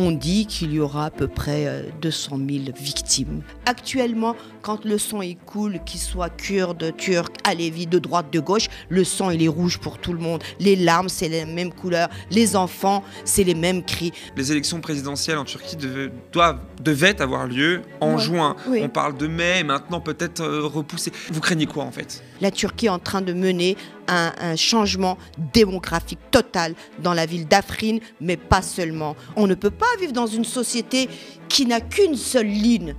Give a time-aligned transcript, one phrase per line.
[0.00, 3.42] on dit qu'il y aura à peu près 200 000 victimes.
[3.66, 8.68] Actuellement, quand le sang est coule, qu'il soit kurde, turc, alévi, de droite, de gauche,
[8.88, 10.42] le sang il est rouge pour tout le monde.
[10.58, 12.08] Les larmes, c'est la même couleur.
[12.30, 14.12] Les enfants, c'est les mêmes cris.
[14.36, 18.56] Les élections présidentielles en Turquie devaient, doivent, devaient avoir lieu en juin.
[18.66, 21.12] On parle de mai, maintenant peut-être euh, repoussé.
[21.30, 22.22] Vous craignez quoi en fait?
[22.40, 23.76] La Turquie est en train de mener
[24.08, 25.18] un, un, changement
[25.52, 29.16] démographique total dans la ville d'Afrin, mais pas seulement.
[29.36, 31.08] On ne peut pas vivre dans une société
[31.48, 32.94] qui n'a qu'une seule ligne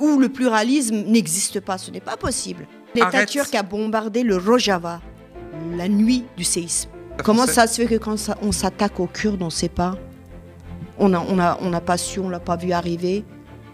[0.00, 1.78] où le pluralisme n'existe pas.
[1.78, 2.66] Ce n'est pas possible.
[2.94, 5.00] L'État turc a bombardé le Rojava
[5.76, 6.90] la nuit du séisme.
[7.24, 9.96] Comment ça se fait que quand on s'attaque aux Kurdes, on ne sait pas?
[10.98, 13.24] On n'a on a, on a pas su, on ne l'a pas vu arriver.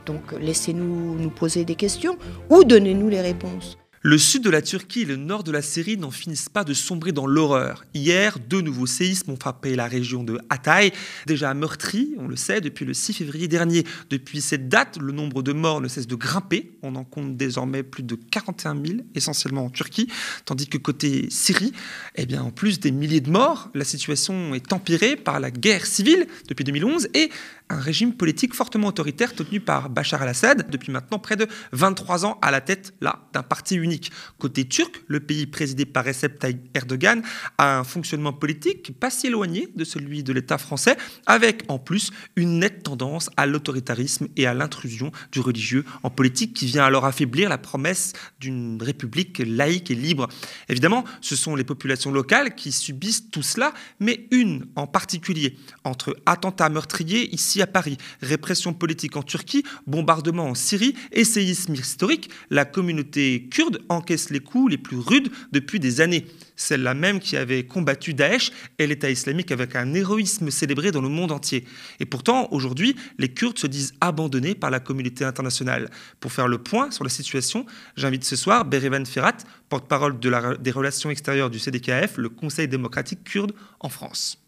[0.06, 2.16] Donc laissez-nous nous poser des questions
[2.50, 3.78] ou donnez-nous les réponses.
[4.06, 6.74] Le sud de la Turquie et le nord de la Syrie n'en finissent pas de
[6.74, 7.86] sombrer dans l'horreur.
[7.94, 10.92] Hier, deux nouveaux séismes ont frappé la région de Hatay,
[11.24, 13.82] déjà meurtrie, on le sait, depuis le 6 février dernier.
[14.10, 16.72] Depuis cette date, le nombre de morts ne cesse de grimper.
[16.82, 20.08] On en compte désormais plus de 41 000, essentiellement en Turquie,
[20.44, 21.72] tandis que côté Syrie,
[22.16, 25.86] eh bien, en plus des milliers de morts, la situation est empirée par la guerre
[25.86, 27.30] civile depuis 2011 et
[27.70, 32.38] un régime politique fortement autoritaire tenu par Bachar al-Assad depuis maintenant près de 23 ans
[32.42, 34.12] à la tête là d'un parti unique.
[34.38, 37.22] Côté turc, le pays présidé par Recep Tayyip Erdogan
[37.56, 42.10] a un fonctionnement politique pas si éloigné de celui de l'État français, avec en plus
[42.36, 47.06] une nette tendance à l'autoritarisme et à l'intrusion du religieux en politique qui vient alors
[47.06, 50.28] affaiblir la promesse d'une république laïque et libre.
[50.68, 56.16] Évidemment, ce sont les populations locales qui subissent tout cela, mais une en particulier, entre
[56.26, 62.30] attentats meurtriers ici à Paris, répression politique en Turquie, bombardement en Syrie et séisme historique,
[62.50, 66.26] la communauté kurde encaisse les coups les plus rudes depuis des années.
[66.56, 71.08] Celle-là même qui avait combattu Daesh et l'État islamique avec un héroïsme célébré dans le
[71.08, 71.64] monde entier.
[72.00, 75.90] Et pourtant, aujourd'hui, les Kurdes se disent abandonnés par la communauté internationale.
[76.20, 77.66] Pour faire le point sur la situation,
[77.96, 83.24] j'invite ce soir Berevan Ferhat, porte-parole de des relations extérieures du CDKF, le Conseil démocratique
[83.24, 84.43] kurde en France.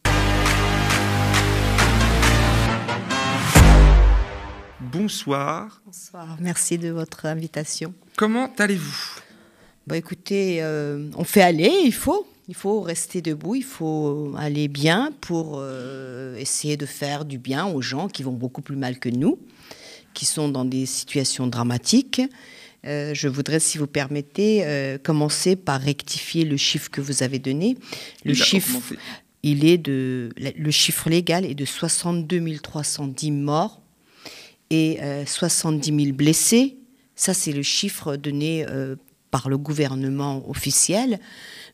[4.92, 5.80] Bonsoir.
[5.84, 7.94] Bonsoir, merci de votre invitation.
[8.16, 9.20] Comment allez-vous?
[9.86, 12.26] Bah, Écoutez, euh, on fait aller, il faut.
[12.48, 17.66] Il faut rester debout, il faut aller bien pour euh, essayer de faire du bien
[17.66, 19.41] aux gens qui vont beaucoup plus mal que nous,
[20.14, 22.22] qui sont dans des situations dramatiques.
[22.84, 27.76] Euh, je voudrais, si vous permettez, commencer par rectifier le chiffre que vous avez donné.
[28.25, 28.78] Le chiffre,
[29.42, 33.80] il est de, le chiffre légal est de 62 310 morts
[34.71, 36.77] et 70 euh, 000 blessés.
[37.15, 38.97] Ça, c'est le chiffre donné euh,
[39.31, 41.19] par le gouvernement officiel.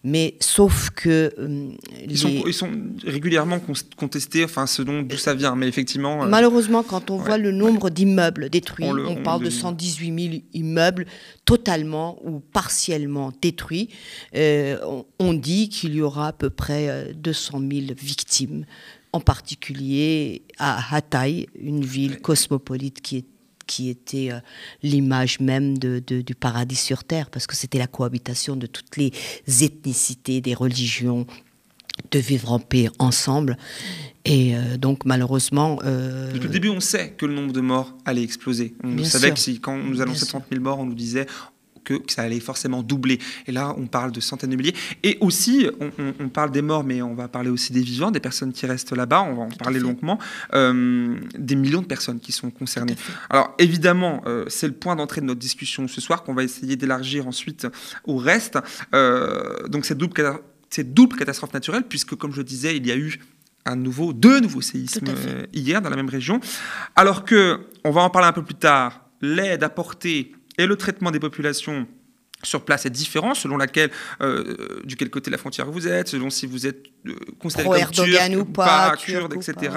[0.04, 1.32] Mais sauf que.
[1.38, 1.70] Euh,
[2.08, 2.70] ils, sont,
[3.04, 3.60] régulièrement
[3.96, 5.54] contestés, enfin, selon d'où ça vient.
[5.54, 6.26] Mais effectivement.
[6.26, 11.06] Malheureusement, quand on voit le nombre d'immeubles détruits, on, parle de 118 000 immeubles
[11.44, 13.90] totalement ou partiellement détruits.
[14.34, 18.64] on, on, dit qu'il y aura à peu près 200 000 victimes
[19.12, 23.26] en particulier à Hatay, une ville cosmopolite qui,
[23.66, 24.40] qui était euh,
[24.82, 29.12] l'image même de, du paradis sur Terre, parce que c'était la cohabitation de toutes les
[29.46, 31.26] ethnicités, des religions,
[32.10, 33.56] de vivre en paix ensemble.
[34.24, 35.78] Et euh, donc malheureusement...
[35.84, 38.74] Euh, Depuis le début, on sait que le nombre de morts allait exploser.
[38.82, 41.26] On savait que si, quand on nous annonçait 30 000 morts, on nous disait
[41.84, 43.18] que, ça allait forcément doubler.
[43.46, 44.74] Et là, on parle de centaines de milliers.
[45.02, 45.68] Et aussi,
[46.20, 48.92] on, parle des morts, mais on va parler aussi des vivants, des personnes qui restent
[48.92, 50.18] là-bas, on va en parler longuement,
[50.54, 52.96] euh, des millions de personnes qui sont concernées.
[53.30, 56.76] Alors évidemment, euh, c'est le point d'entrée de notre discussion ce soir qu'on va essayer
[56.76, 57.66] d'élargir ensuite
[58.04, 58.58] au reste.
[58.94, 60.14] Euh, donc cette double,
[60.70, 63.20] cette double catastrophe naturelle, puisque comme je le disais, il y a eu
[63.64, 65.06] un nouveau, deux nouveaux séismes
[65.52, 66.40] hier dans la même région.
[66.96, 71.10] Alors que, on va en parler un peu plus tard, l'aide apportée et le traitement
[71.10, 71.86] des populations
[72.42, 73.90] sur place est différent selon laquelle,
[74.20, 77.82] euh, du quel côté de la frontière vous êtes, selon si vous êtes euh, considéré
[77.82, 79.74] comme turc ou pas, kurde, etc.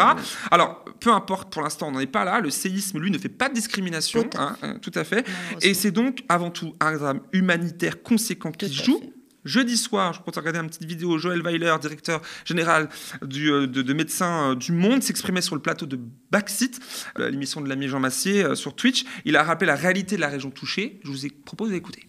[0.52, 2.40] Alors, peu importe, pour l'instant, on n'en est pas là.
[2.40, 5.28] Le séisme, lui, ne fait pas de discrimination, tout à hein, hein, fait.
[5.62, 9.00] Et c'est donc avant tout un drame humanitaire conséquent qui joue.
[9.46, 12.90] Jeudi soir, je compte regarder une petite vidéo, Joël Weiler, directeur général
[13.22, 16.00] euh, de, Médecins euh, du Monde, s'exprimait sur le plateau de
[16.32, 16.80] Backseat,
[17.20, 19.06] euh, l'émission de l'ami Jean Massier sur Twitch.
[19.24, 21.00] Il a rappelé la réalité de la région touchée.
[21.04, 22.08] Je vous ai proposé d'écouter.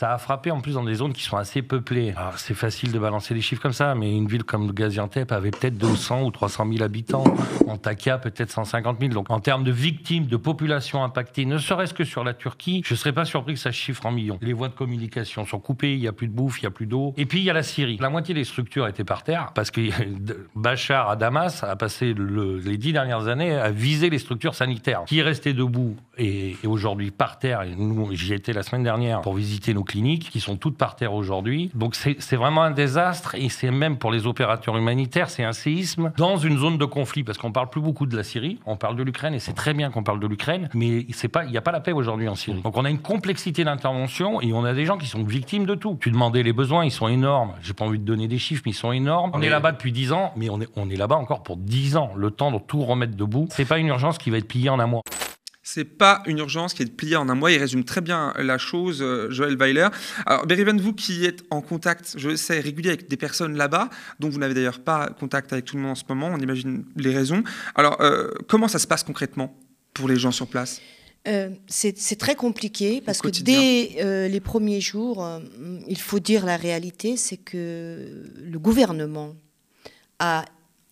[0.00, 2.14] Ça a frappé en plus dans des zones qui sont assez peuplées.
[2.16, 5.50] Alors c'est facile de balancer des chiffres comme ça, mais une ville comme Gaziantep avait
[5.50, 7.22] peut-être 200 ou 300 000 habitants.
[7.68, 9.12] Antakya peut-être 150 000.
[9.12, 12.94] Donc en termes de victimes, de population impactée, ne serait-ce que sur la Turquie, je
[12.94, 14.38] ne serais pas surpris que ça chiffre en millions.
[14.40, 16.70] Les voies de communication sont coupées, il n'y a plus de bouffe, il n'y a
[16.70, 17.12] plus d'eau.
[17.18, 17.98] Et puis il y a la Syrie.
[18.00, 19.82] La moitié des structures étaient par terre parce que
[20.54, 25.02] Bachar à Damas a passé les dix dernières années à viser les structures sanitaires.
[25.04, 29.20] Qui est resté debout et, aujourd'hui par terre, et nous j'y étais la semaine dernière
[29.20, 31.70] pour visiter nos cliniques qui sont toutes par terre aujourd'hui.
[31.74, 36.12] Donc c'est vraiment un désastre et c'est même pour les opérateurs humanitaires, c'est un séisme
[36.16, 38.94] dans une zone de conflit parce qu'on parle plus beaucoup de la Syrie, on parle
[38.94, 41.56] de l'Ukraine et c'est très bien qu'on parle de l'Ukraine, mais c'est pas, il n'y
[41.56, 42.62] a pas la paix aujourd'hui en Syrie.
[42.62, 45.74] Donc on a une complexité d'intervention et on a des gens qui sont victimes de
[45.74, 45.98] tout.
[46.00, 47.54] Tu demandais les besoins, ils sont énormes.
[47.60, 49.32] J'ai pas envie de donner des chiffres, mais ils sont énormes.
[49.34, 51.96] On est là-bas depuis 10 ans, mais on est, on est là-bas encore pour 10
[51.96, 52.12] ans.
[52.16, 54.78] Le temps de tout remettre debout, c'est pas une urgence qui va être pliée en
[54.78, 55.02] un mois.
[55.72, 57.52] C'est pas une urgence qui est pliée en un mois.
[57.52, 59.86] Il résume très bien la chose, euh, Joël Weiler.
[60.26, 63.88] Alors, Beriven, vous qui êtes en contact, je sais, régulier avec des personnes là-bas,
[64.18, 66.84] dont vous n'avez d'ailleurs pas contact avec tout le monde en ce moment, on imagine
[66.96, 67.44] les raisons.
[67.76, 69.56] Alors, euh, comment ça se passe concrètement
[69.94, 70.80] pour les gens sur place?
[71.28, 75.24] Euh, c'est très compliqué parce que dès les premiers jours,
[75.86, 79.36] il faut dire la réalité, c'est que le gouvernement
[80.18, 80.44] a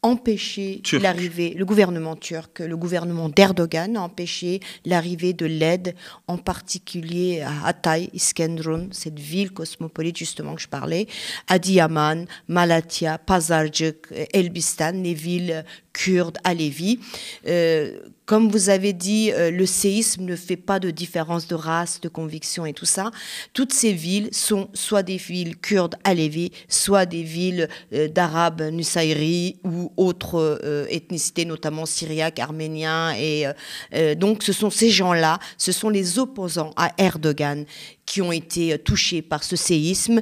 [0.03, 5.95] empêcher l'arrivée, le gouvernement turc, le gouvernement d'Erdogan a empêché l'arrivée de l'aide,
[6.29, 11.07] en particulier à Hatay, Iskenderun, cette ville cosmopolite justement que je parlais,
[11.49, 15.65] Adiyaman, Malatya, Pazarcık, Elbistan, les villes
[15.99, 17.01] kurdes, alevis.
[17.47, 22.01] Euh, comme vous avez dit, euh, le séisme ne fait pas de différence de race,
[22.01, 23.11] de conviction et tout ça.
[23.53, 29.57] Toutes ces villes sont soit des villes kurdes alevis, soit des villes euh, d'arabes Nusayri
[29.65, 33.15] ou autres ethnicités, notamment syriaques, arméniens.
[33.17, 33.47] Et
[34.17, 37.65] donc, ce sont ces gens-là, ce sont les opposants à Erdogan
[38.07, 40.21] qui ont été touchés par ce séisme.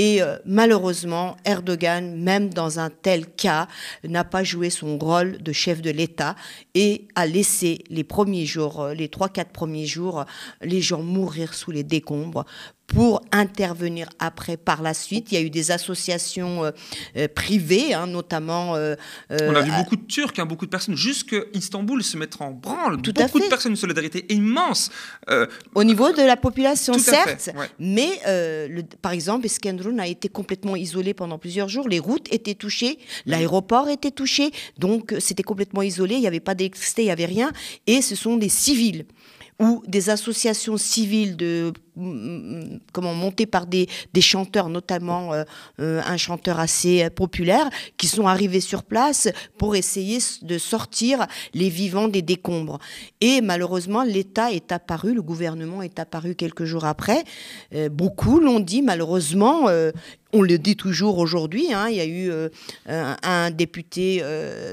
[0.00, 3.66] Et euh, malheureusement, Erdogan, même dans un tel cas,
[4.04, 6.36] n'a pas joué son rôle de chef de l'État
[6.76, 10.24] et a laissé les premiers jours, euh, les trois, quatre premiers jours,
[10.62, 12.44] les gens mourir sous les décombres
[12.88, 15.30] pour intervenir après par la suite.
[15.30, 16.70] Il y a eu des associations euh,
[17.16, 18.74] euh, privées, hein, notamment.
[18.74, 18.96] Euh,
[19.30, 22.50] On a vu beaucoup de Turcs, hein, beaucoup de personnes, jusque Istanbul se mettre en
[22.50, 23.00] branle.
[23.02, 24.90] Tout beaucoup de personnes, une solidarité immense.
[25.74, 31.12] Au niveau de la population, certes, mais le, par exemple, Escandron a été complètement isolé
[31.12, 31.88] pendant plusieurs jours.
[31.88, 36.14] Les routes étaient touchées, l'aéroport était touché, donc c'était complètement isolé.
[36.14, 37.52] Il n'y avait pas d'électricité, il n'y avait rien,
[37.86, 39.04] et ce sont des civils
[39.60, 41.72] ou des associations civiles de
[42.92, 45.44] comment montées par des, des chanteurs, notamment euh,
[45.80, 49.28] euh, un chanteur assez euh, populaire, qui sont arrivés sur place
[49.58, 52.78] pour essayer de sortir les vivants des décombres.
[53.20, 57.24] Et malheureusement, l'État est apparu, le gouvernement est apparu quelques jours après.
[57.90, 59.68] beaucoup l'ont dit, malheureusement,
[60.32, 62.30] on le dit toujours aujourd'hui, hein, il y a eu
[62.86, 64.22] un, député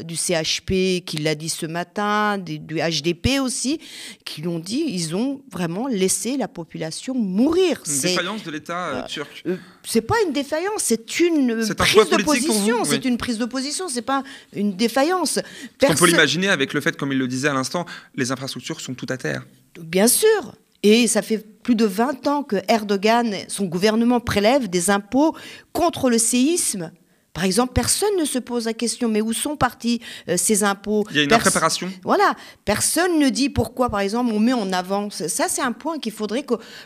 [0.03, 3.79] du CHP qui l'a dit ce matin, du HDP aussi,
[4.25, 7.81] qui l'ont dit, ils ont vraiment laissé la population mourir.
[7.85, 9.43] Une défaillance de l'État euh, turc.
[9.83, 12.83] c'est pas une défaillance, c'est une prise de position.
[12.85, 14.23] C'est une prise de position, c'est pas
[14.53, 15.39] une défaillance.
[15.87, 17.85] On peut l'imaginer avec le fait, comme il le disait à l'instant,
[18.15, 19.45] les infrastructures sont tout à terre.
[19.79, 20.53] Bien sûr,
[20.83, 25.35] et ça fait plus de 20 ans que Erdogan, son gouvernement prélève des impôts
[25.73, 26.91] contre le séisme
[27.35, 29.99] par exemple, personne ne se pose la question, mais où sont partis
[30.29, 31.03] euh, ces impôts?
[31.11, 31.91] Il y a une impréparation.
[32.01, 32.33] Voilà,
[32.63, 35.09] personne ne dit pourquoi, par exemple, on met en avant.
[35.09, 36.45] Ça, c'est un point qu'il faudrait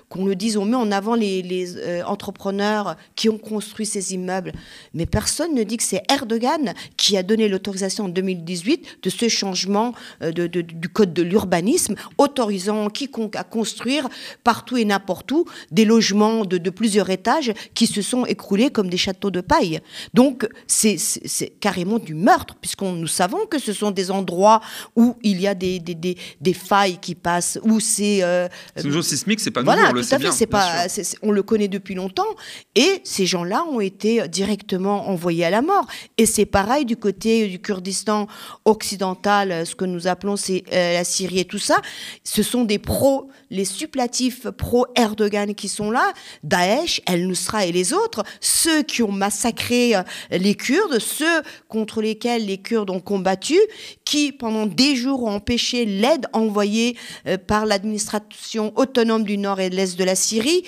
[0.10, 0.58] qu'on le dise.
[0.58, 4.52] On met en avant les, euh, entrepreneurs qui ont construit ces immeubles,
[4.96, 9.30] mais personne ne dit que c'est Erdogan qui a donné l'autorisation en 2018 de ce
[9.30, 9.94] changement
[10.24, 14.10] euh, de, du code de l'urbanisme, autorisant quiconque à construire
[14.44, 18.90] partout et n'importe où des logements de, de plusieurs étages qui se sont écroulés comme
[18.90, 19.80] des châteaux de paille.
[20.16, 24.62] Donc c'est carrément du meurtre, puisqu'on nous savons que ce sont des endroits
[24.96, 28.24] où il y a des, des, failles qui passent, où c'est...
[28.24, 28.48] Euh,
[29.02, 30.88] sismique, c'est pas voilà, nouveau, on le sait bien, pas,
[31.22, 32.28] on le connaît depuis longtemps,
[32.76, 35.88] et ces gens-là ont été directement envoyés à la mort.
[36.18, 38.28] Et c'est pareil du côté du Kurdistan
[38.66, 41.82] occidental, ce que nous appelons c'est euh, la Syrie et tout ça,
[42.24, 48.24] ce sont des pros, les supplatifs pro-Erdogan qui sont là, Daesh, El-Nusra et les autres,
[48.40, 53.58] ceux qui ont massacré euh, les Kurdes, ceux contre lesquels les Kurdes ont combattu,
[54.06, 59.70] qui pendant des jours ont empêché l'aide envoyée euh, par l'administration autonome du nord et
[59.70, 60.64] de l'est de la Syrie,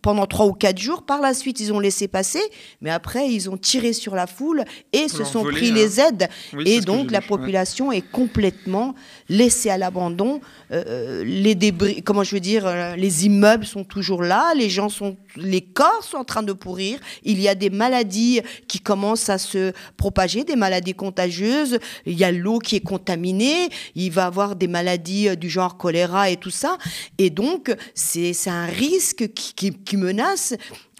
[0.00, 1.02] pendant trois ou quatre jours.
[1.02, 2.40] Par la suite, ils ont laissé passer,
[2.80, 5.74] mais après, ils ont tiré sur la foule et se sont pris hein.
[5.74, 6.28] les aides.
[6.64, 8.94] et donc, la population est complètement
[9.28, 10.40] laissée à l'abandon.
[10.70, 14.88] Euh, les débris, comment je veux dire, euh, les immeubles sont toujours là, les gens
[14.88, 16.98] sont, les corps sont en train de pourrir.
[17.22, 21.78] Il y a des maladies qui commencent à se propager, des maladies contagieuses.
[22.06, 23.68] Il y a l'eau qui est contaminée.
[23.94, 26.78] Il va y avoir des maladies euh, du genre choléra et tout ça.
[27.18, 30.54] Et donc, c'est un risque qui qui menace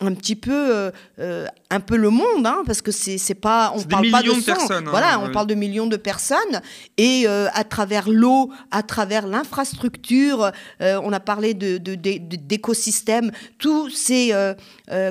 [0.06, 3.82] un petit peu, euh, euh, un peu le monde, hein, parce que c'est pas, on
[3.82, 4.88] parle pas de, personnes.
[4.88, 6.60] Hein, voilà, on parle de millions de personnes,
[6.96, 14.34] et euh, à travers l'eau, à travers l'infrastructure, on a parlé de d'écosystèmes, tous ces,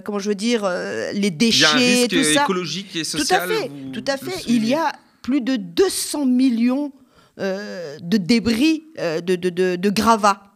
[0.03, 0.69] comment je veux dire,
[1.13, 3.47] les déchets, Il y a un risque écologique et social.
[3.47, 4.43] Tout à fait, tout à fait.
[4.47, 6.91] Il y a plus de 200 millions
[7.37, 10.50] de débris de, de, de, de gravats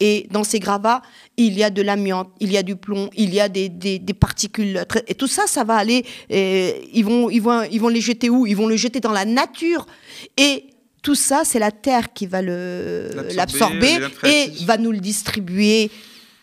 [0.00, 1.02] et dans ces gravats,
[1.36, 4.14] il y a de l'amiante, il y a du plomb, il y a des, des,
[4.14, 4.84] particules.
[5.06, 6.04] Et tout ça, ça va aller.
[6.30, 8.46] ils, vont, ils, vont, ils vont les jeter où?
[8.46, 9.86] Ils vont le jeter dans la nature.
[10.36, 10.64] Et
[11.02, 15.90] tout ça, c'est la terre qui va l'absorber et va nous le distribuer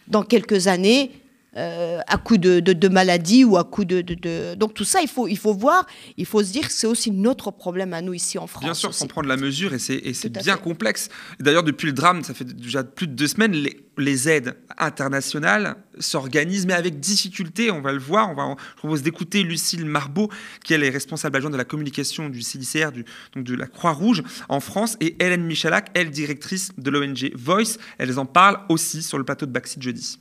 [0.08, 1.12] dans quelques années
[1.58, 5.10] euh, à coup de, de, maladie ou à coup de, de, Donc tout ça, il
[5.10, 8.14] faut, il faut voir, il faut se dire que c'est aussi notre problème à nous
[8.14, 8.64] ici en France.
[8.64, 11.10] Bien sûr, sans prendre la mesure, et c'est bien complexe.
[11.42, 15.76] D'ailleurs, depuis le drame, ça fait déjà plus de deux semaines, les, les aides internationales
[16.00, 18.30] s'organisent, mais avec difficulté, on va le voir.
[18.30, 20.30] On va, je propose d'écouter Lucille Marbeau,
[20.64, 23.04] qui est responsable adjointe de la communication du CICR, du,
[23.36, 27.78] donc de la Croix-Rouge en France, et Hélène Michalak, elle directrice de l'ONG Voice.
[27.98, 30.21] Elles en parlent aussi sur le plateau de Baxi jeudi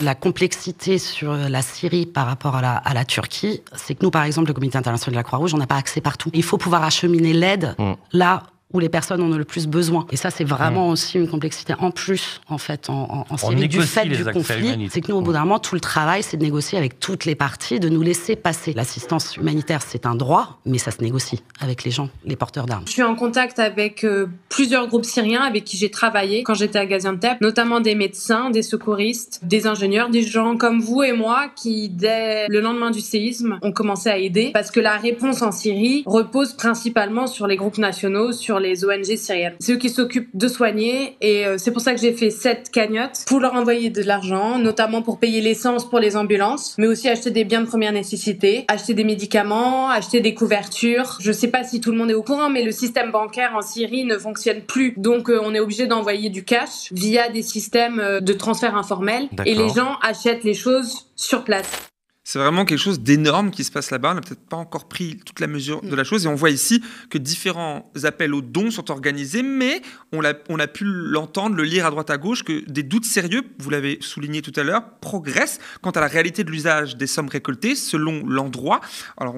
[0.00, 4.48] la complexité sur la Syrie par rapport à la, Turquie, c'est que nous, par exemple,
[4.48, 6.30] le Comité international de la Croix-Rouge, on n'a pas accès partout.
[6.32, 7.92] Il faut pouvoir acheminer l'aide mm.
[8.12, 10.06] là où les personnes en ont le plus besoin.
[10.10, 13.82] Et ça, c'est vraiment aussi une complexité en plus, en fait, en, en, Syrie, du
[13.82, 14.88] fait du conflit.
[14.90, 17.24] C'est que nous, au bout d'un moment, tout le travail, c'est de négocier avec toutes
[17.24, 18.72] les parties, de nous laisser passer.
[18.72, 22.84] L'assistance humanitaire, c'est un droit, mais ça se négocie avec les gens, les porteurs d'armes.
[22.86, 26.78] Je suis en contact avec euh, plusieurs groupes syriens avec qui j'ai travaillé quand j'étais
[26.78, 31.48] à Gaziantep, notamment des médecins, des secouristes, des ingénieurs, des gens comme vous et moi
[31.54, 35.52] qui, dès le lendemain du séisme, ont commencé à aider parce que la réponse en
[35.52, 39.54] Syrie repose principalement sur les groupes nationaux, sur les ONG syriennes.
[39.60, 42.70] C'est eux qui s'occupent de soigner et euh, c'est pour ça que j'ai fait cette
[42.70, 47.08] cagnotte pour leur envoyer de l'argent, notamment pour payer l'essence pour les ambulances, mais aussi
[47.08, 51.18] acheter des biens de première nécessité, acheter des médicaments, acheter des couvertures.
[51.20, 53.62] Je sais pas si tout le monde est au courant, mais le système bancaire en
[53.62, 54.94] Syrie ne fonctionne plus.
[54.96, 59.28] Donc euh, on est obligé d'envoyer du cash via des systèmes euh, de transfert informel
[59.44, 61.91] et les gens achètent les choses sur place.
[62.32, 64.12] C'est vraiment quelque chose d'énorme qui se passe là-bas.
[64.12, 66.24] On n'a peut-être pas encore pris toute la mesure de la chose.
[66.24, 70.58] Et on voit ici que différents appels aux dons sont organisés, mais on a, on
[70.58, 73.98] a pu l'entendre, le lire à droite à gauche, que des doutes sérieux, vous l'avez
[74.00, 78.24] souligné tout à l'heure, progressent quant à la réalité de l'usage des sommes récoltées selon
[78.26, 78.80] l'endroit.
[79.18, 79.36] Alors,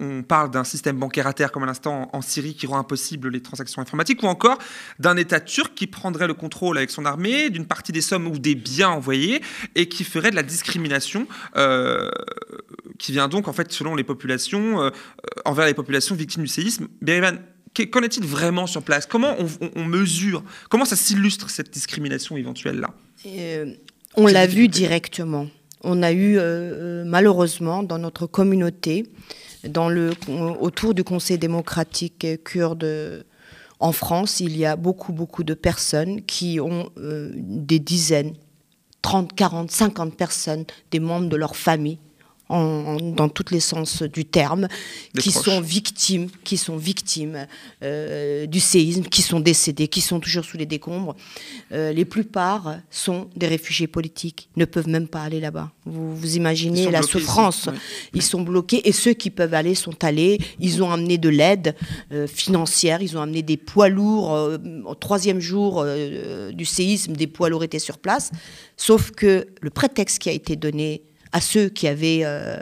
[0.00, 3.30] on, parle d'un système bancaire à terre, comme à l'instant en Syrie, qui rend impossible
[3.30, 4.58] les transactions informatiques, ou encore
[5.00, 8.38] d'un État turc qui prendrait le contrôle avec son armée d'une partie des sommes ou
[8.38, 9.42] des biens envoyés
[9.74, 11.26] et qui ferait de la discrimination.
[11.56, 12.08] Euh,
[12.98, 14.90] qui vient donc, en fait, selon les populations, euh,
[15.44, 16.88] envers les populations victimes du séisme.
[17.00, 17.36] Bérivan,
[17.90, 19.06] qu'en est-il vraiment sur place?
[19.06, 19.36] Comment
[19.76, 20.42] on, mesure?
[20.68, 22.90] Comment ça s'illustre cette discrimination éventuelle-là?
[23.26, 23.72] Euh,
[24.16, 25.48] On l'a vu directement.
[25.82, 29.06] On a eu, euh, malheureusement, dans notre communauté,
[29.64, 30.10] dans le,
[30.60, 33.24] autour du Conseil démocratique kurde
[33.80, 38.34] en France, il y a beaucoup, beaucoup de personnes qui ont des dizaines,
[39.02, 41.98] 30, 40, 50 personnes, des membres de leur famille
[42.48, 44.68] dans tous les sens du terme,
[45.18, 47.46] qui sont victimes, qui sont victimes
[47.82, 51.14] euh, du séisme, qui sont décédés, qui sont toujours sous les décombres.
[51.72, 55.70] Euh, les plupart sont des réfugiés politiques, ne peuvent même pas aller là-bas.
[55.84, 57.68] Vous, vous imaginez la souffrance.
[58.14, 60.38] Ils sont bloqués et ceux qui peuvent aller sont allés.
[60.58, 61.76] Ils ont amené de l'aide
[62.12, 64.30] euh, financière, ils ont amené des poids lourds.
[64.86, 65.84] au troisième jour
[66.52, 68.30] du séisme, des poids lourds étaient sur place.
[68.76, 71.02] Sauf que le prétexte qui a été donné
[71.32, 72.58] à ceux qui avaient euh,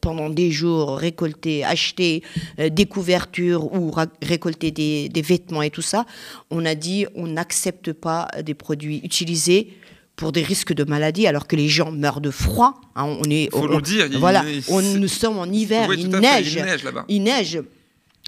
[0.00, 2.22] pendant des jours récolté, acheté
[2.58, 6.06] euh, des couvertures ou récolté des, vêtements et tout ça,
[6.50, 9.74] on a dit on n'accepte pas des produits utilisés
[10.16, 12.80] pour des risques de maladie, alors que les gens meurent de froid.
[12.94, 14.06] Hein, on est, Faut le dire.
[14.18, 17.62] Voilà, on, nous sommes en hiver, il, neige, il neige, il neige.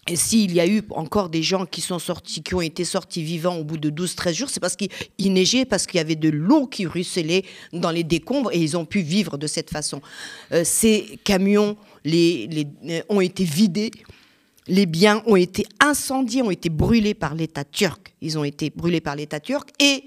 [0.09, 3.23] Et s'il y a eu encore des gens qui sont sortis, qui ont été sortis
[3.23, 6.29] vivants au bout de 12-13 jours, c'est parce qu'il neigeait, parce qu'il y avait de
[6.29, 10.03] l'eau qui ruisselait dans les décombres et ils ont pu vivre de cette façon.
[10.51, 13.93] Euh, ces camions les, les, euh, ont été vidés,
[14.67, 18.13] les biens ont été incendiés, ont été brûlés par l'État turc.
[18.21, 20.05] Ils ont été brûlés par l'État turc et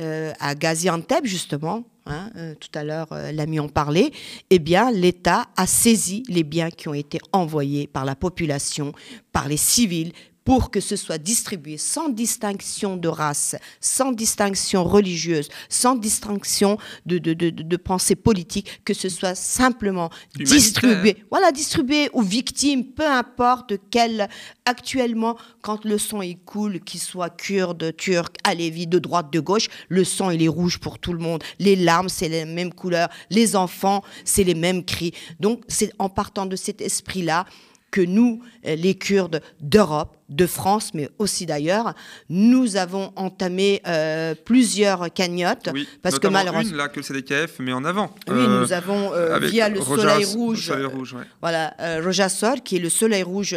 [0.00, 4.10] à Gaziantep justement, hein, tout à l'heure l'ami en parlait,
[4.48, 4.58] eh
[4.92, 8.92] l'État a saisi les biens qui ont été envoyés par la population,
[9.32, 10.12] par les civils,
[10.50, 16.76] pour que ce soit distribué sans distinction de race, sans distinction religieuse, sans distinction
[17.06, 22.84] de, de, de, de pensée politique, que ce soit simplement distribué, voilà, distribué aux victimes,
[22.84, 24.28] peu importe quel,
[24.64, 29.68] actuellement, quand le sang est cool, qu'il soit kurde, turc, alévi, de droite, de gauche,
[29.88, 31.44] le sang il est rouge pour tout le monde.
[31.60, 33.08] Les larmes, c'est les mêmes couleurs.
[33.30, 35.12] Les enfants, c'est les mêmes cris.
[35.38, 37.46] Donc, c'est en partant de cet esprit-là
[37.90, 41.94] que nous, les Kurdes d'Europe, de France, mais aussi d'ailleurs.
[42.28, 45.68] Nous avons entamé euh, plusieurs cagnottes.
[45.74, 46.70] Oui, parce que malheureusement.
[46.70, 48.14] une, là, que le CDKF met en avant.
[48.28, 50.66] Oui, nous euh, avons, euh, via le Soleil Rouge.
[50.66, 51.24] Soleil rouge ouais.
[51.40, 53.56] Voilà, Rojasol, qui est le Soleil Rouge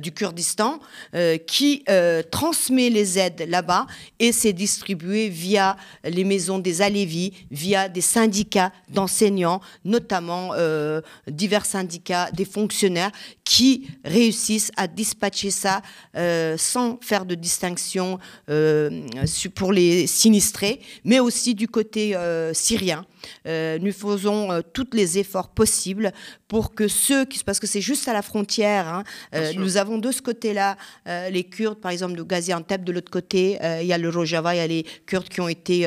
[0.00, 0.80] du Kurdistan,
[1.46, 1.84] qui
[2.30, 3.86] transmet les aides là-bas
[4.18, 10.52] et c'est distribué via les maisons des Alévis, via des syndicats d'enseignants, notamment
[11.28, 13.12] divers syndicats, des fonctionnaires
[13.44, 15.82] qui réussissent à dispatcher ça
[16.14, 18.18] euh, sans faire de distinction
[18.50, 19.06] euh,
[19.54, 23.06] pour les sinistrés, mais aussi du côté euh, syrien.
[23.46, 26.12] nous faisons tous les efforts possibles
[26.48, 29.04] pour que ceux qui, parce que c'est juste à la frontière, hein,
[29.56, 33.86] nous avons de ce côté-là les Kurdes, par exemple de Gaziantep, de l'autre côté, il
[33.86, 35.86] y a le Rojava, il y a les Kurdes qui ont été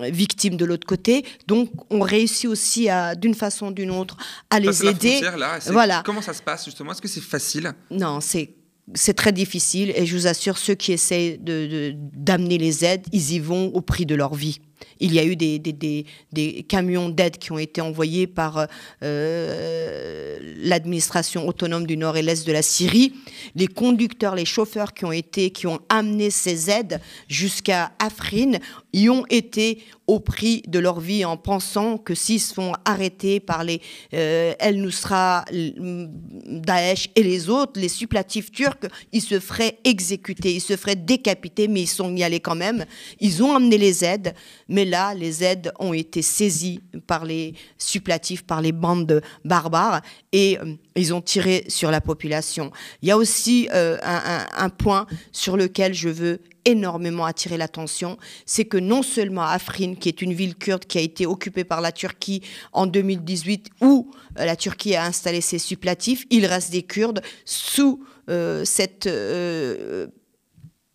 [0.00, 1.24] victimes de l'autre côté.
[1.46, 4.16] Donc on réussit aussi d'une façon ou d'une autre
[4.50, 5.20] à les aider.
[5.36, 6.02] Là, voilà.
[6.04, 6.92] Comment ça se passe justement?
[6.92, 7.72] Est-ce que c'est facile?
[7.90, 8.50] Non, c'est
[8.92, 13.32] c'est très difficile et je vous assure, ceux qui essaient d'amener de, les aides, ils
[13.32, 14.60] y vont au prix de leur vie.
[15.00, 18.66] Il y a eu des, des, camions d'aide qui ont été envoyés par
[19.02, 23.14] euh, l'administration autonome du nord et l'est de la Syrie.
[23.54, 28.52] Les conducteurs, les chauffeurs qui ont été, qui ont amené ces aides jusqu'à Afrin,
[28.92, 33.40] y ont été au prix de leur vie en pensant que s'ils se font arrêter
[33.40, 33.80] par les
[34.12, 40.60] euh, El Nusra, Daesh et les autres, les supplétifs turcs, ils se feraient exécuter, ils
[40.60, 42.84] se feraient décapiter, mais ils sont y allés quand même.
[43.20, 44.34] Ils ont amené les aides,
[44.68, 50.02] mais là, les aides ont été saisies par les supplétifs, par les bandes barbares,
[50.34, 52.72] et euh, ils ont tiré sur la population.
[53.00, 58.64] Il y a aussi euh, un, point sur lequel je veux énormément attiré l'attention, c'est
[58.64, 61.92] que non seulement Afrin, qui est une ville kurde qui a été occupée par la
[61.92, 67.22] Turquie en 2018, où euh, la Turquie a installé ses supplétifs, il reste des Kurdes
[67.44, 68.04] sous
[68.64, 69.06] cette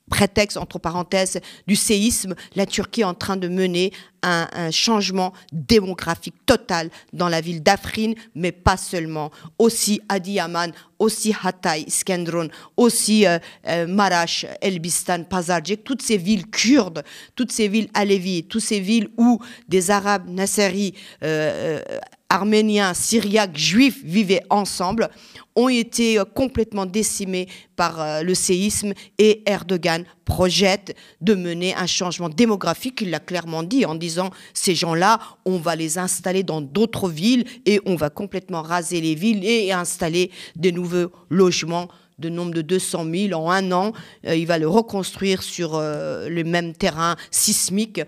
[0.10, 3.94] prétexte, entre parenthèses, du séisme, la Turquie est en train de mener
[4.24, 9.32] un, changement démographique total dans la ville d'Afrin, mais pas seulement.
[9.58, 17.04] Aussi Adiyaman, aussi Hatay, Skendron, aussi euh, euh, Marash, Elbistan, Pazarcik, toutes ces villes kurdes,
[17.36, 21.82] toutes ces villes alévies, toutes ces villes où des Arabes, Nasseri, euh,
[22.30, 25.10] arméniens, syriaques, juifs vivaient ensemble,
[25.56, 33.02] ont été complètement décimés par le séisme et Erdogan projette de mener un changement démographique,
[33.02, 37.46] il l'a clairement dit en disant ces gens-là, on va les installer dans d'autres villes
[37.66, 40.89] et on va complètement raser les villes et installer des nouveaux
[41.30, 41.88] logements
[42.20, 43.94] de nombre de 200 000 en un an.
[44.28, 48.02] Euh, il va le reconstruire sur euh, le même terrain sismique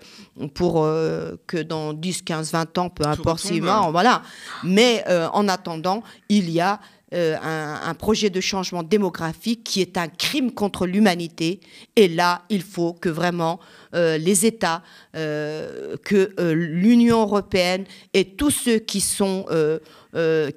[0.54, 4.22] pour euh, que dans 10, 15, 20 ans, peu importe s'il voilà.
[4.64, 6.80] Mais en attendant, il y a
[7.12, 11.60] un, projet de changement démographique qui est un crime contre l'humanité.
[11.96, 13.60] Et là, il faut que vraiment
[13.92, 19.46] les États, que l'Union européenne et tous ceux qui sont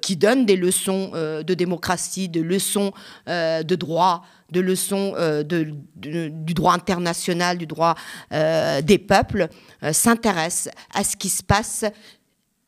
[0.02, 2.92] qui donnent des leçons de démocratie, de leçons
[3.26, 5.14] de droit, de leçons
[5.44, 7.94] du droit international, du droit
[8.30, 9.48] des peuples,
[9.92, 11.84] s'intéressent à ce qui se passe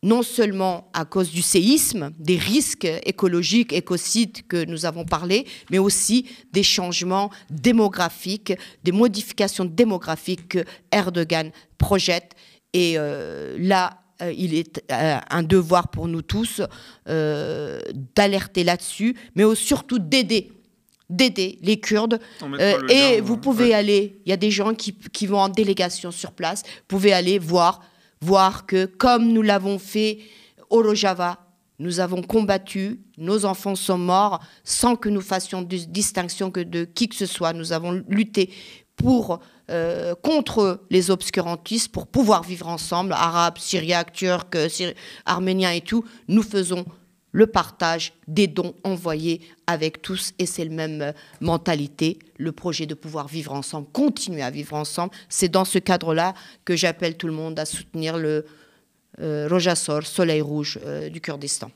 [0.02, 5.78] non seulement à cause du séisme, des risques écologiques, écocides que nous avons parlé, mais
[5.78, 8.52] aussi des changements démographiques,
[8.84, 12.34] des modifications démographiques que Erdogan projette.
[12.72, 16.62] Et euh, là, euh, il est euh, un devoir pour nous tous
[17.06, 20.52] d'alerter là-dessus, mais surtout d'aider
[21.10, 22.20] d'aider les Kurdes.
[22.90, 26.32] et vous pouvez aller, il y a des gens qui, qui vont en délégation sur
[26.32, 27.80] place, vous pouvez aller voir
[28.20, 30.18] voir que comme nous l'avons fait
[30.70, 31.38] au Rojava,
[31.78, 36.84] nous avons combattu, nos enfants sont morts sans que nous fassions de distinction que de
[36.84, 37.52] qui que ce soit.
[37.52, 38.50] Nous avons lutté
[38.98, 44.56] pour, euh, contre les obscurantistes pour pouvoir vivre ensemble, arabes, syriaques, turcs,
[45.24, 46.04] arméniens et tout.
[46.28, 46.84] Nous faisons
[47.32, 52.86] le partage des dons envoyés avec tous, et c'est la même euh, mentalité, le projet
[52.86, 55.12] de pouvoir vivre ensemble, continuer à vivre ensemble.
[55.28, 56.34] C'est dans ce cadre-là
[56.64, 58.44] que j'appelle tout le monde à soutenir le
[59.20, 61.70] euh, Rojasor, Soleil Rouge euh, du Kurdistan.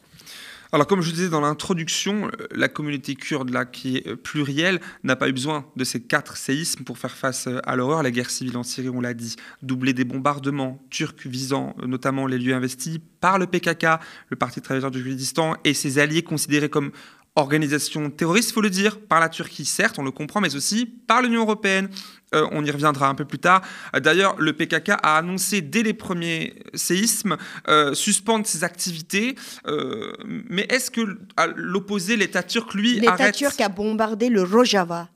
[0.75, 5.17] Alors, comme je disais dans l'introduction, euh, la communauté kurde, là, qui est plurielle, n'a
[5.17, 8.03] pas eu besoin de ces quatre séismes pour faire face à l'horreur.
[8.03, 12.39] La guerre civile en Syrie, on l'a dit, doublé des bombardements turcs visant notamment les
[12.39, 16.91] lieux investis par le PKK, le Parti travailleur du Kurdistan, et ses alliés considérés comme
[17.37, 21.21] organisation terroriste, faut le dire, par la Turquie, certes, on le comprend, mais aussi par
[21.21, 21.91] l'Union européenne.
[22.35, 23.63] Euh, on y reviendra un peu plus tard.
[23.95, 27.37] D'ailleurs, le PKK a annoncé dès les premiers séismes
[27.69, 29.37] euh, suspendre ses activités.
[29.67, 30.13] Euh,
[30.49, 35.09] mais est-ce que, à l'opposé, l'État turc, lui, L'État turc a bombardé le Rojava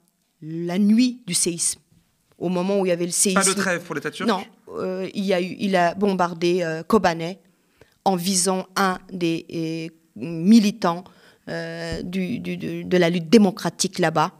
[0.42, 1.80] la nuit du séisme,
[2.38, 3.40] au moment où il y avait le séisme.
[3.40, 4.28] Pas de trêve pour l'État turc?
[4.28, 4.44] Non,
[5.14, 7.38] il, y a eu, il a bombardé Kobané
[8.04, 11.04] en visant un des militants
[11.48, 14.32] euh, du, de la lutte démocratique là-bas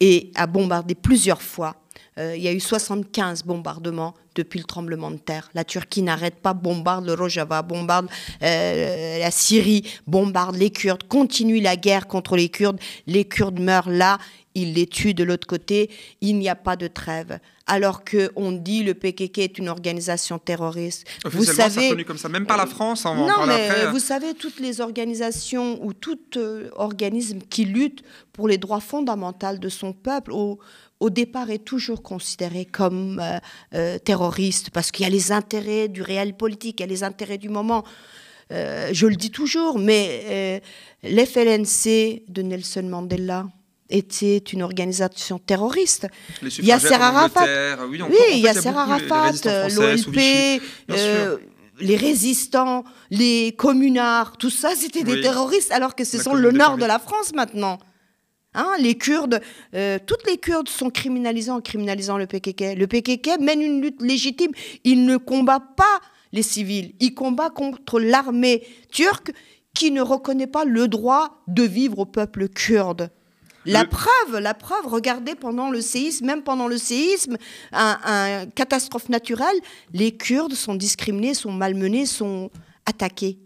[0.00, 1.76] et a bombardé plusieurs fois.
[2.18, 5.50] Euh, il y a eu 75 bombardements depuis le tremblement de terre.
[5.54, 8.08] La Turquie n'arrête pas, bombarde le Rojava, bombarde
[8.42, 12.78] euh, la Syrie, bombarde les Kurdes, continue la guerre contre les Kurdes.
[13.06, 14.18] Les Kurdes meurent là,
[14.54, 15.90] ils les tuent de l'autre côté.
[16.20, 21.06] Il n'y a pas de trêve alors qu'on dit le PKK est une organisation terroriste.
[21.24, 23.04] Vous savez, reconnu comme ça, même par la France.
[23.04, 28.58] non, mais vous savez, toutes les organisations ou tout euh, organisme qui lutte pour les
[28.58, 30.58] droits fondamentaux de son peuple, au,
[31.04, 33.38] au départ est toujours considéré comme euh,
[33.74, 37.04] euh, terroriste parce qu'il y a les intérêts du réel politique, il y a les
[37.04, 37.84] intérêts du moment.
[38.50, 40.62] je le dis toujours, mais
[41.02, 43.46] l'FLNC de Nelson Mandela,
[43.90, 46.08] était une organisation terroriste.
[46.42, 47.46] Il y a Arafat.
[47.88, 49.32] Oui, il y a Arafat,
[49.74, 51.36] l'OLP, euh,
[51.80, 56.76] les résistants, les communards, tout ça, c'était des terroristes, alors que ce sont le nord
[56.76, 57.78] de la France maintenant.
[58.54, 59.40] Hein, les Kurdes,
[59.74, 62.76] euh, toutes les Kurdes sont criminalisées en criminalisant le PKK.
[62.76, 64.52] Le PKK mène une lutte légitime.
[64.84, 66.00] Il ne combat pas
[66.32, 66.94] les civils.
[67.00, 69.32] Il combat contre l'armée turque
[69.74, 73.10] qui ne reconnaît pas le droit de vivre au peuple kurde.
[73.66, 77.38] La preuve, la preuve, regardez pendant le séisme, même pendant le séisme,
[77.72, 79.56] un, catastrophe naturelle,
[79.92, 82.50] les Kurdes sont discriminés, sont malmenés, sont
[82.84, 83.38] attaqués.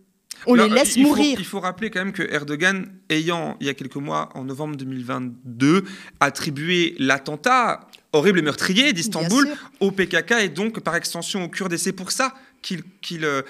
[0.47, 1.37] On les laisse mourir.
[1.39, 4.77] il faut rappeler quand même que Erdogan, ayant, il y a quelques mois, en novembre
[4.77, 5.85] 2022,
[6.21, 7.81] attribué l'attentat
[8.13, 9.49] horrible et meurtrier d'Istanbul
[9.81, 11.73] au PKK et donc par extension aux Kurdes.
[11.73, 12.85] Et c'est pour ça qu'il...
[13.25, 13.43] Euh.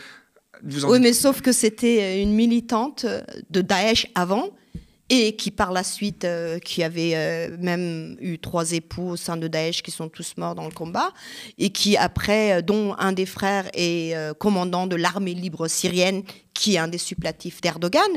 [0.89, 3.07] Oui, mais sauf que c'était une militante
[3.51, 4.51] de Daesh avant
[5.11, 9.37] et qui par la suite, euh, qui avait euh, même eu trois époux au sein
[9.37, 11.13] de Daesh qui sont tous morts dans le combat,
[11.57, 16.23] et qui après, euh, dont un des frères est commandant de l'armée libre syrienne,
[16.55, 18.11] qui est un des supplétifs d'Erdogan,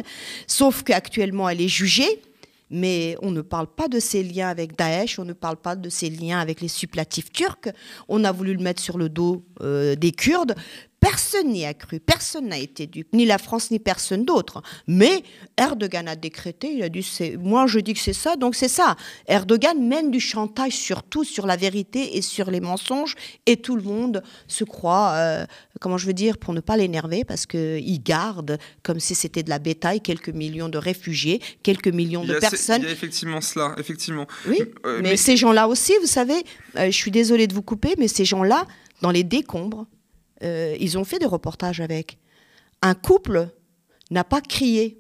[0.47, 2.21] sauf qu'actuellement elle est jugée.
[2.73, 5.89] Mais on ne parle pas de ses liens avec Daesh, on ne parle pas de
[5.89, 7.67] ses liens avec les supplétifs turcs.
[8.07, 10.55] On a voulu le mettre sur le dos des Kurdes
[11.11, 14.61] Personne n'y a cru, personne n'a été dupe, ni la France ni personne d'autre.
[14.87, 15.23] Mais
[15.57, 17.05] Erdogan a décrété, il a dit,
[17.37, 18.95] moi je dis que c'est ça, donc c'est ça.
[19.27, 23.81] Erdogan mène du chantage surtout sur la vérité et sur les mensonges, et tout le
[23.81, 25.45] monde se croit, euh,
[25.81, 29.49] comment je veux dire, pour ne pas l'énerver, parce qu'il garde, comme si c'était de
[29.49, 32.83] la bétail, quelques millions de réfugiés, quelques millions de personnes.
[32.83, 34.27] Il y a effectivement cela, effectivement.
[34.47, 36.41] Oui, euh, mais, ces gens-là aussi, vous savez,
[36.77, 38.65] euh, je suis désolée de vous couper, mais ces gens-là,
[39.01, 39.87] dans les décombres,
[40.43, 42.17] euh, ils ont fait des reportages avec.
[42.81, 43.49] Un couple
[44.09, 44.99] n'a pas crié.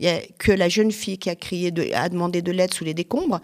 [0.00, 2.84] Il n'y a que la jeune fille qui a crié, a demandé de l'aide sous
[2.84, 3.40] les décombres.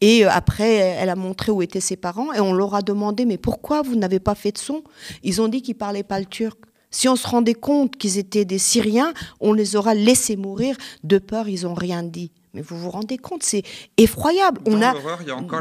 [0.00, 2.32] Et euh, après, elle a montré où étaient ses parents.
[2.32, 4.82] Et on leur a demandé, mais pourquoi vous n'avez pas fait de son?
[5.22, 6.58] Ils ont dit qu'ils ne parlaient pas le turc.
[6.90, 10.76] Si on se rendait compte qu'ils étaient des Syriens, on les aura laissés mourir.
[11.04, 12.32] De peur, ils n'ont rien dit.
[12.54, 13.62] Mais vous vous rendez compte, c'est
[13.96, 14.60] effroyable.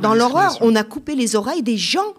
[0.01, 2.13] Dans l'horreur, on, a coupé les oreilles des gens,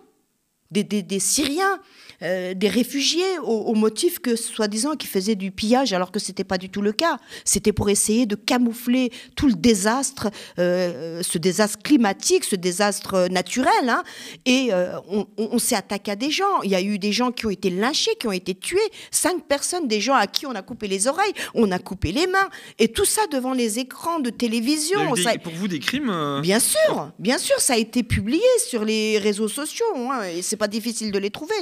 [0.70, 1.80] des, des Syriens.
[2.22, 6.44] Euh, des réfugiés au, motif que, soi-disant, qu'ils faisaient du pillage, alors que ce n'était
[6.44, 7.16] pas du tout le cas.
[7.44, 10.28] C'était pour essayer de camoufler tout le désastre,
[10.58, 13.70] euh, ce désastre climatique, ce désastre naturel.
[13.88, 14.02] Hein.
[14.44, 14.98] Et euh,
[15.38, 16.60] on, s'est attaqué à des gens.
[16.62, 18.78] Il y a eu des gens qui ont été lynchés, qui ont été tués.
[19.10, 22.26] Cinq personnes, des gens à qui on a coupé les oreilles, on a coupé les
[22.26, 22.48] mains.
[22.78, 25.00] Et tout ça devant les écrans de télévision.
[25.42, 29.48] Pour vous, des crimes Bien sûr, bien sûr, ça a été publié sur les réseaux
[29.48, 29.86] sociaux.
[29.96, 30.22] Hein.
[30.34, 31.54] Et c'est pas difficile de les trouver.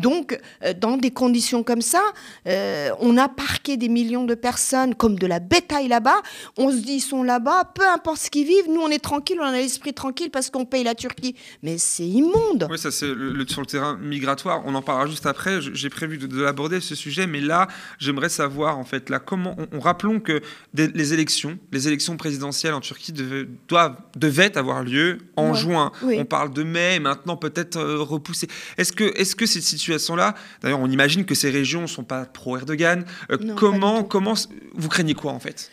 [0.00, 2.02] Donc, euh, dans des conditions comme ça,
[2.46, 6.22] euh, on a parqué des millions de personnes comme de la bétail là-bas.
[6.56, 9.36] On se dit, ils sont là-bas, peu importe ce qu'ils vivent, nous on est tranquille,
[9.40, 11.34] on a l'esprit tranquille parce qu'on paye la Turquie.
[11.62, 12.66] Mais c'est immonde.
[12.70, 14.62] Oui, ça c'est le, sur le terrain migratoire.
[14.64, 15.60] On en parlera juste après.
[15.60, 19.56] J'ai prévu de, l'aborder ce sujet, mais là, j'aimerais savoir en fait là comment.
[19.72, 20.40] On, rappelons que
[20.74, 25.92] les élections, les élections présidentielles en Turquie devaient, doivent, devaient avoir lieu en juin.
[26.02, 28.48] On parle de mai, maintenant peut-être euh, repoussé.
[28.78, 29.64] Est-ce que, est-ce que cette
[29.98, 33.04] situation-là, d'ailleurs, on imagine que ces régions ne sont pas pro-Erdogan.
[33.30, 34.34] Euh, comment, comment,
[34.74, 35.70] vous craignez quoi en fait?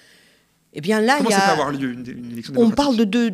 [0.74, 1.40] Eh bien là, il y a...
[1.40, 3.32] avoir lieu une, élection On parle de deux,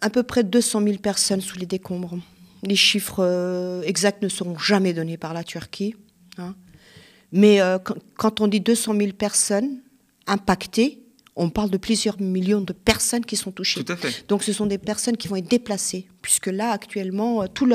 [0.00, 2.16] à peu près 200 000 personnes sous les décombres.
[2.62, 5.94] Les chiffres euh, exacts ne seront jamais donnés par la Turquie.
[6.38, 6.54] Hein.
[7.32, 7.60] Mais
[8.16, 9.80] quand on dit 200 000 personnes
[10.26, 10.99] impactées,
[11.40, 13.82] on parle de plusieurs millions de personnes qui sont touchées.
[14.28, 17.66] Donc ce sont des personnes qui vont être déplacées, puisque là actuellement, euh, tous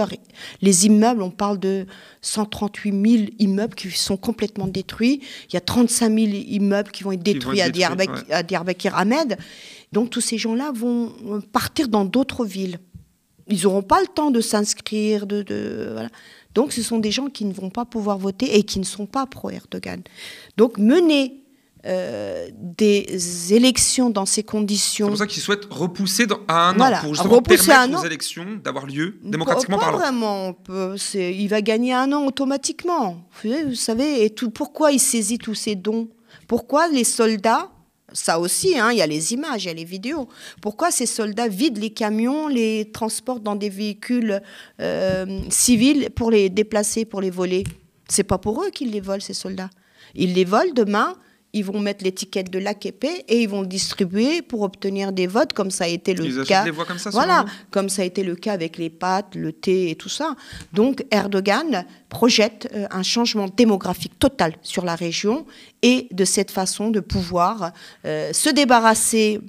[0.61, 1.87] les immeubles, on parle de
[2.21, 5.19] 138 000 immeubles qui sont complètement détruits.
[5.49, 9.35] Il y a 35 000 immeubles qui vont être détruits, à, Diyarbakir, Ahmed.
[9.91, 12.77] Donc tous ces gens-là vont euh, partir dans d'autres villes.
[13.47, 15.43] Ils n'auront pas le temps de s'inscrire, de,
[16.53, 19.07] Donc ce sont des gens qui ne vont pas pouvoir voter et qui ne sont
[19.07, 20.01] pas pro-Erdogan.
[20.55, 21.44] Donc mener
[21.85, 25.07] euh, des élections dans ces conditions.
[25.07, 28.59] C'est pour ça qu'ils souhaitent repousser dans, à un an pour justement permettre aux élections
[28.63, 30.55] d'avoir lieu démocratiquement pas, pas vraiment.
[31.13, 33.27] il va gagner un an automatiquement.
[33.43, 36.09] Vous savez, et tout, pourquoi il saisit tous ces dons?
[36.47, 37.69] Pourquoi les soldats
[38.13, 40.29] ça aussi, hein, il y a les images, il y a les vidéos.
[40.61, 44.41] Pourquoi ces soldats vident les camions, les transportent dans des véhicules
[44.79, 47.63] euh, civils pour les déplacer, pour les voler?
[48.07, 49.69] C'est pas pour eux qu'ils les volent, ces soldats.
[50.13, 51.15] Ils les volent demain
[51.55, 55.53] ils vont mettre l'étiquette de l'AKP et ils vont le distribuer pour obtenir des votes,
[55.53, 56.65] comme ça a été le ils cas.
[56.65, 59.53] Les voix comme ça, voilà, comme ça a été le cas avec les pâtes, le
[59.53, 60.35] thé et tout ça.
[60.73, 65.45] Donc Erdogan projette euh, un changement démographique total sur la région
[65.81, 67.71] et de cette façon de pouvoir
[68.03, 69.39] euh, se débarrasser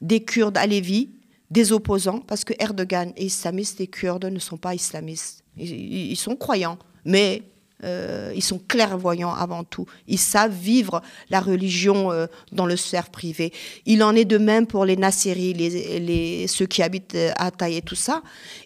[0.00, 1.10] des Kurdes à Lévis,
[1.52, 5.44] des opposants, parce que Erdogan est islamiste, les Kurdes ne sont pas islamistes.
[5.56, 7.42] ils sont croyants, mais
[7.84, 9.86] euh, ils sont clairvoyants avant tout.
[10.06, 13.52] Ils savent vivre la religion euh, dans le cerf privé.
[13.86, 17.76] Il en est de même pour les Nasseri, les, ceux qui habitent euh, à Taï
[17.76, 18.22] et tout ça.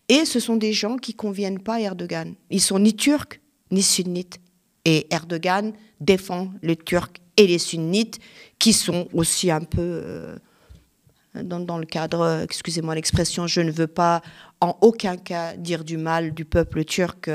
[0.08, 2.34] Et ce sont des gens qui conviennent pas à Erdogan.
[2.50, 4.38] Ils sont ni turcs ni sunnites.
[4.84, 8.20] Et Erdogan défend les Turcs et les sunnites
[8.58, 10.36] qui sont aussi un peu
[11.34, 14.22] dans, dans, le cadre, excusez-moi l'expression, je ne veux pas
[14.60, 17.28] en aucun cas dire du mal du peuple turc,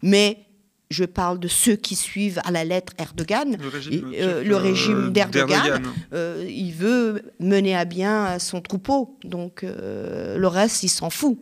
[0.00, 0.46] mais
[0.94, 6.46] je parle de ceux qui suivent à la lettre Erdogan, le régime, euh, d'Erdogan, euh,
[6.48, 9.18] il veut mener à bien son troupeau.
[9.24, 11.38] Donc euh, le reste, il s'en fout.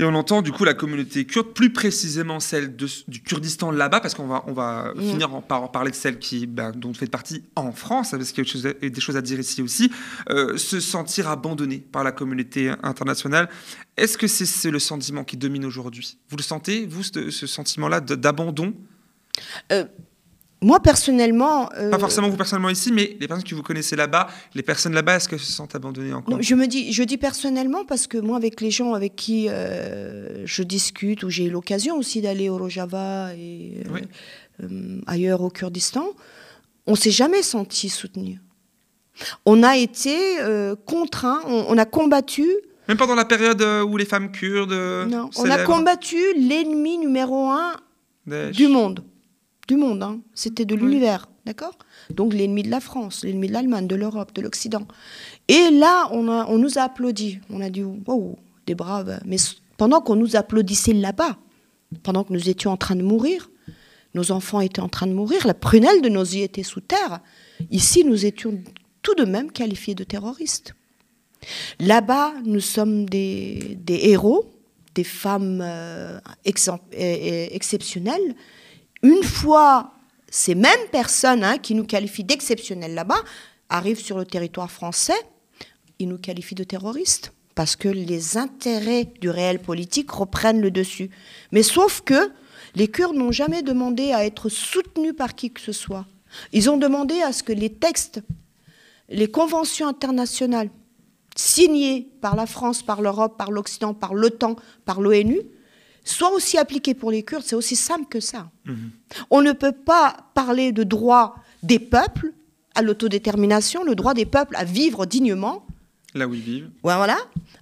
[0.00, 4.14] Et on entend du coup la communauté kurde, plus précisément celle du Kurdistan là-bas, parce
[4.14, 5.00] qu'on va, on va mm.
[5.02, 8.46] finir par en parler de celle qui, ben, dont fait partie en France, parce qu'il
[8.46, 9.92] y a des choses à dire ici aussi,
[10.30, 13.50] euh, se sentir abandonné par la communauté internationale.
[13.98, 16.16] Est-ce que c'est le sentiment qui domine aujourd'hui?
[16.30, 18.72] Vous le sentez, vous, ce, sentiment-là d'abandon?
[19.70, 19.84] Euh,
[20.62, 21.70] moi, personnellement.
[21.78, 24.92] Euh, Pas forcément vous personnellement ici, mais les personnes que vous connaissez là-bas, les personnes
[24.92, 28.18] là-bas, est-ce qu'elles se sentent abandonnées encore je, me dis, je dis personnellement parce que
[28.18, 32.50] moi, avec les gens avec qui euh, je discute, ou j'ai eu l'occasion aussi d'aller
[32.50, 33.82] au Rojava et
[34.62, 36.06] euh, ailleurs au Kurdistan,
[36.86, 38.40] on s'est jamais senti soutenu.
[39.46, 40.38] On a été
[40.86, 42.48] contraint, on, a combattu.
[42.88, 44.72] Même pendant la période où les femmes kurdes.
[44.72, 47.76] Non, on a combattu l'ennemi numéro un
[48.26, 49.04] du monde
[49.70, 50.20] du monde, hein.
[50.34, 51.78] c'était de l'univers, d'accord?
[52.10, 54.86] Donc l'ennemi de la France, l'ennemi de l'Allemagne, de l'Europe, de l'Occident.
[55.46, 57.38] Et là, on, a, on nous a applaudi.
[57.50, 59.20] On a dit, wow, des braves.
[59.24, 59.36] Mais
[59.76, 61.36] pendant qu'on nous applaudissait là-bas,
[62.02, 63.48] pendant que nous étions en train de mourir,
[64.14, 67.20] nos enfants étaient en train de mourir, la prunelle de nos yeux était sous terre.
[67.70, 68.60] Ici, nous étions
[69.02, 70.74] tout de même qualifiés de terroristes.
[71.78, 74.50] Là-bas, nous sommes des, héros,
[74.96, 78.34] des femmes euh, exceptionnelles,
[79.02, 79.92] une fois
[80.30, 83.22] ces mêmes personnes hein, qui nous qualifient d'exceptionnels là-bas
[83.68, 85.20] arrivent sur le territoire français,
[85.98, 91.10] ils nous qualifient de terroristes parce que les intérêts du réel politique reprennent le dessus.
[91.52, 92.30] Mais sauf que
[92.74, 96.06] les Kurdes n'ont jamais demandé à être soutenus par qui que ce soit.
[96.52, 98.22] Ils ont demandé à ce que les textes,
[99.08, 100.70] les conventions internationales
[101.36, 105.40] signées par la France, par l'Europe, par l'Occident, par l'OTAN, par l'ONU,
[106.04, 108.50] soit aussi appliqué pour les Kurdes, c'est aussi simple que ça.
[108.64, 108.90] Mhm.
[109.30, 112.32] On ne peut pas parler de droit des peuples
[112.74, 115.66] à l'autodétermination, le droit des peuples à vivre dignement.
[116.14, 116.70] Là où ils vivent.
[116.82, 117.18] Voilà.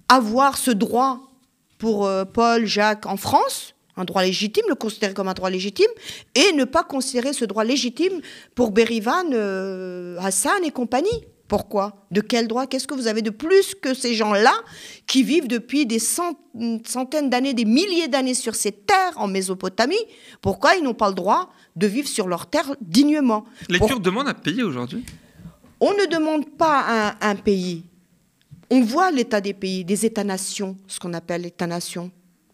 [0.07, 1.19] Avoir ce droit
[1.77, 5.89] pour euh, Paul, Jacques en France, un droit légitime, le considérer comme un droit légitime,
[6.35, 8.21] et ne pas considérer ce droit légitime
[8.55, 11.25] pour Berivan, euh, Hassan et compagnie.
[11.49, 12.05] Pourquoi?
[12.11, 12.67] De quel droit?
[12.67, 14.53] Qu'est-ce que vous avez de plus que ces gens-là
[15.07, 19.95] qui vivent depuis des centaines d'années, des milliers d'années sur ces terres en Mésopotamie?
[20.41, 23.45] Pourquoi ils n'ont pas le droit de vivre sur leurs terres dignement?
[23.67, 25.03] Les Kurdes demandent un pays aujourd'hui?
[25.79, 27.83] On ne demande pas un, un pays.
[28.69, 32.11] On voit l'état des pays, des États-nations, ce qu'on appelle États-nations.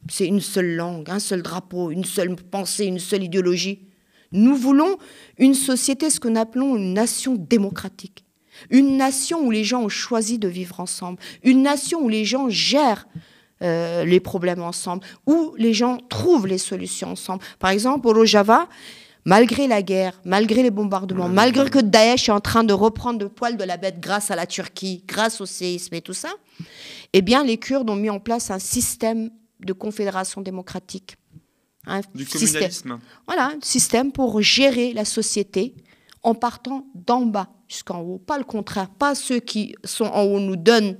[0.07, 3.81] C'est une seule langue, un seul drapeau, une seule pensée, une seule idéologie.
[4.31, 4.97] Nous voulons
[5.37, 8.24] une société, ce que nous appelons une nation démocratique.
[8.69, 11.19] Une nation où les gens ont choisi de vivre ensemble.
[11.43, 13.07] Une nation où les gens gèrent
[13.61, 17.41] euh, les problèmes ensemble, où les gens trouvent les solutions ensemble.
[17.57, 18.67] Par exemple, au Rojava,
[19.23, 23.29] malgré la guerre, malgré les bombardements, malgré que Daesh est en train de reprendre le
[23.29, 26.33] poil de la bête grâce à la Turquie, grâce au séisme et tout ça,
[27.13, 29.29] eh bien, les Kurdes ont mis en place un système
[29.61, 31.15] de confédération démocratique.
[31.87, 32.99] Un du communalisme.
[33.27, 35.75] Voilà, un système pour gérer la société
[36.25, 38.17] en partant d'en bas jusqu'en haut.
[38.17, 40.97] Pas le contraire, pas ceux qui sont en haut nous donnent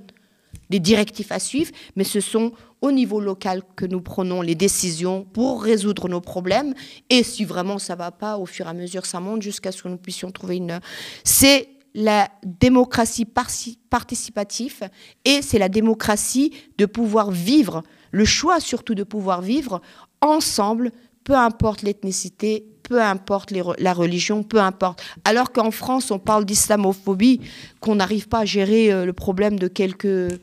[0.70, 5.24] des directives à suivre, mais ce sont au niveau local que nous prenons les décisions
[5.24, 6.74] pour résoudre nos problèmes.
[7.10, 9.82] Et si vraiment ça va pas, au fur et à mesure ça monte jusqu'à ce
[9.82, 10.80] que nous puissions trouver une.
[11.24, 14.88] C'est la démocratie participative
[15.24, 19.80] et c'est la démocratie de pouvoir vivre, le choix surtout de pouvoir vivre
[20.20, 20.92] ensemble,
[21.24, 25.02] peu importe l'ethnicité, peu importe la religion, peu importe.
[25.24, 27.40] Alors qu'en France, on parle d'islamophobie,
[27.80, 30.38] qu'on n'arrive pas à gérer euh, le problème de quelques...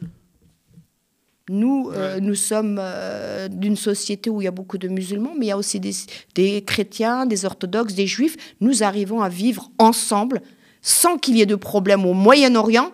[1.50, 5.48] Nous, euh, nous sommes euh, d'une société où il y a beaucoup de musulmans, mais
[5.48, 5.94] il y a aussi des,
[6.36, 8.38] des chrétiens, des orthodoxes, des juifs.
[8.62, 10.42] Nous arrivons à vivre ensemble
[10.82, 12.92] sans qu'il y ait de problème au Moyen-Orient,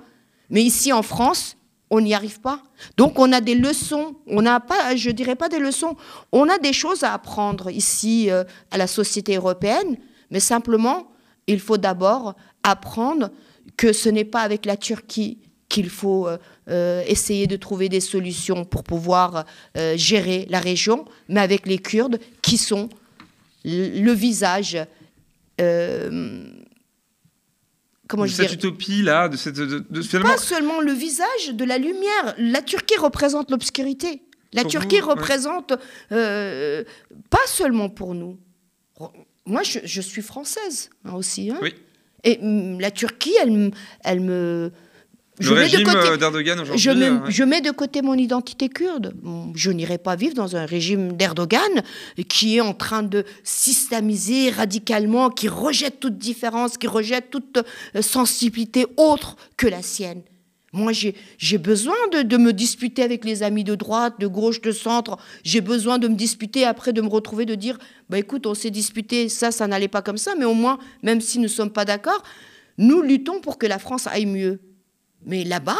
[0.50, 1.58] mais ici en France,
[1.90, 2.62] on n'y arrive pas.
[2.98, 5.96] Donc on a des leçons, on n'a pas, je dirais pas des leçons,
[6.32, 9.98] on a des choses à apprendre ici euh, à la société européenne,
[10.30, 11.12] mais simplement,
[11.48, 13.32] il faut d'abord apprendre
[13.78, 16.38] que ce n'est pas avec la Turquie qu'il faut euh,
[16.70, 19.46] euh, essayer de trouver des solutions pour pouvoir
[19.96, 22.90] gérer la région, mais avec les Kurdes qui sont
[23.64, 24.78] le visage
[28.10, 29.56] comment de cette utopie là, de cette,
[30.22, 32.36] pas seulement le visage de la lumière.
[32.38, 34.24] La Turquie représente l'obscurité.
[34.52, 35.74] La Turquie représente
[36.12, 36.84] euh,
[37.30, 38.38] pas seulement pour nous.
[39.46, 41.52] Moi, je, suis française hein, aussi.
[41.52, 41.60] Hein.
[42.24, 43.72] Et hum, la Turquie, elle,
[44.04, 44.72] elle me
[45.40, 45.84] je régime
[46.20, 46.84] d'Erdogan aujourd'hui.
[46.84, 49.14] Je, je, mets de côté mon identité kurde.
[49.56, 51.82] Je n'irai pas vivre dans un régime d'Erdogan
[52.28, 57.60] qui est en train de systémiser radicalement, qui rejette toute différence, qui rejette toute
[57.96, 60.22] euh, sensibilité autre que la sienne.
[60.72, 64.72] Moi, j'ai besoin de, de, me disputer avec les amis de droite, de gauche, de
[64.72, 65.18] centre.
[65.44, 68.70] J'ai besoin de me disputer après, de me retrouver, de dire, bah écoute, on s'est
[68.70, 71.72] disputé, ça, ça n'allait pas comme ça, mais au moins, même si nous ne sommes
[71.72, 72.22] pas d'accord,
[72.78, 74.60] nous luttons pour que la France aille mieux.
[75.26, 75.78] Mais là-bas,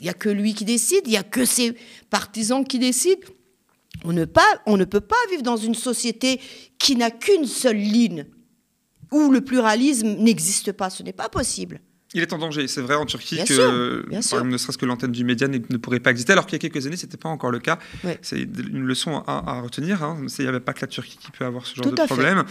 [0.00, 1.74] il n'y a que lui qui décide, il n'y a que ses
[2.10, 3.26] partisans qui décident.
[4.04, 6.40] On ne, pas, on ne peut pas vivre dans une société
[6.78, 8.26] qui n'a qu'une seule ligne,
[9.10, 10.90] où le pluralisme n'existe pas.
[10.90, 11.80] Ce n'est pas possible.
[12.14, 12.68] Il est en danger.
[12.68, 16.32] C'est vrai en Turquie que, ne serait-ce que l'antenne du média ne, pourrait pas exister,
[16.32, 17.78] alors qu'il y a quelques années, ce n'était pas encore le cas.
[18.22, 20.02] C'est une leçon à, retenir.
[20.02, 20.24] Hein.
[20.38, 22.44] Il n'y avait pas que la Turquie qui peut avoir ce genre de problème.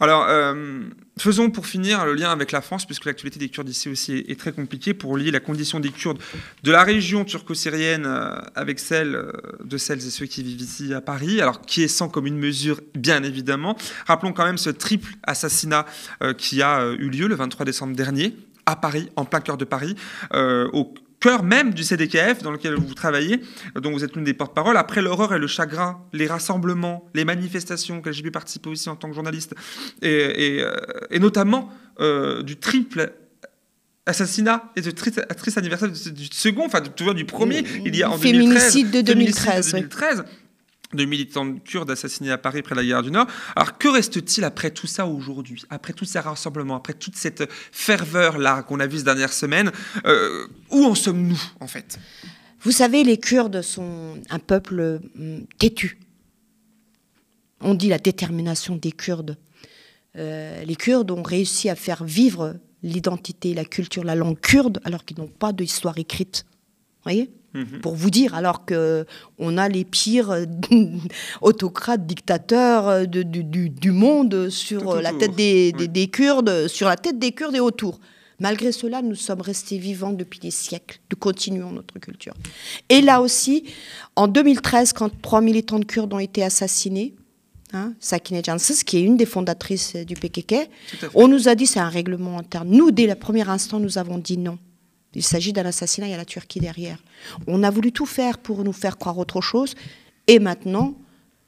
[0.00, 0.82] Alors, euh,
[1.18, 4.38] faisons pour finir le lien avec la France, puisque l'actualité des Kurdes ici aussi est,
[4.38, 6.18] très compliquée, pour lier la condition des Kurdes
[6.62, 9.32] de la région turco-syrienne euh, avec celle euh,
[9.64, 12.38] de celles et ceux qui vivent ici à Paris, alors qui est sans comme une
[12.38, 13.76] mesure, bien évidemment.
[14.06, 15.86] Rappelons quand même ce triple assassinat
[16.36, 18.34] qui a eu lieu le 23 décembre dernier
[18.66, 19.94] à Paris, en plein cœur de Paris,
[20.34, 23.40] euh, au cœur même du CDKF dans lequel vous travaillez,
[23.74, 24.76] dont vous êtes l'une des porte-paroles.
[24.76, 28.96] Après l'horreur et le chagrin, les rassemblements, les manifestations auxquelles j'ai pu participer aussi en
[28.96, 29.54] tant que journaliste,
[30.02, 33.12] et, euh, notamment euh, du triple
[34.04, 35.24] assassinat et de triste,
[35.56, 38.90] anniversaire du, second, enfin vois, du premier, il y a en 2013.
[38.92, 39.72] de 2013.
[39.72, 40.24] 2013
[40.94, 43.26] de militants kurdes assassinés à Paris après la guerre du Nord.
[43.54, 45.62] Alors que reste-t-il après tout ça aujourd'hui?
[45.70, 49.72] Après tous ces rassemblements, après toute cette ferveur-là qu'on a vue ces dernières semaines
[50.06, 51.98] euh, Où en sommes-nous en fait?
[52.60, 55.98] Vous savez, les Kurdes sont un peuple hum, têtu.
[57.60, 59.36] On dit la détermination des Kurdes.
[60.16, 65.04] Euh, les Kurdes ont réussi à faire vivre l'identité, la culture, la langue kurde, alors
[65.04, 66.44] qu'ils n'ont pas d'histoire écrite.
[66.48, 67.30] Vous voyez?
[67.56, 67.80] Mhm.
[67.80, 69.06] Pour vous dire, alors que
[69.38, 70.34] on a les pires
[71.40, 77.54] autocrates, dictateurs euh, du, monde sur la tête des, Kurdes, sur la tête des Kurdes
[77.54, 77.98] et autour.
[78.38, 81.00] Malgré cela, nous sommes restés vivants depuis des siècles.
[81.10, 82.34] Nous continuons notre culture.
[82.90, 83.64] Et là aussi,
[84.14, 87.14] en 2013, quand trois militants de Kurdes ont été assassinés,
[87.72, 90.68] hein, Sakine Janssens, qui est une des fondatrices du PKK.
[91.14, 92.68] On nous a dit c'est un règlement interne.
[92.68, 94.58] Nous, dès le premier instant, nous avons dit non.
[95.16, 96.98] Il s'agit d'un assassinat, il y a la Turquie derrière.
[97.46, 99.74] On a voulu tout faire pour nous faire croire autre chose.
[100.26, 100.94] Et maintenant,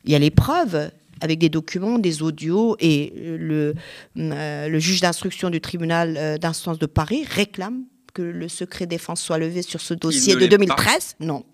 [0.04, 3.74] il y a les preuves avec des documents, des audios, et le,
[4.16, 7.82] euh, le juge d'instruction du tribunal euh, d'instance de Paris réclame
[8.14, 11.16] que le secret défense soit levé sur ce dossier de 2013.
[11.20, 11.44] Non.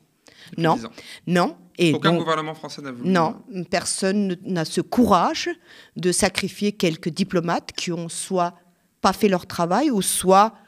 [0.57, 0.79] Non.
[1.27, 1.57] Non.
[1.79, 3.11] Et Aucun gouvernement français n'a voulu.
[3.11, 3.37] Non,
[3.69, 5.51] personne n'a ce courage
[5.97, 8.55] de sacrifier quelques diplomates qui ont soit
[9.01, 10.64] pas fait leur travail ou soit euh,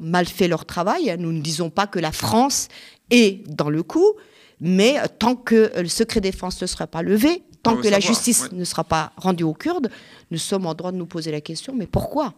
[0.00, 1.14] mal fait leur travail.
[1.18, 2.68] Nous ne disons pas que la France
[3.10, 4.12] est dans le coup,
[4.60, 8.64] mais tant que le secret défense ne sera pas levé, tant que la justice ne
[8.64, 9.90] sera pas rendue aux Kurdes,
[10.30, 12.34] nous sommes en droit de nous poser la question, mais pourquoi?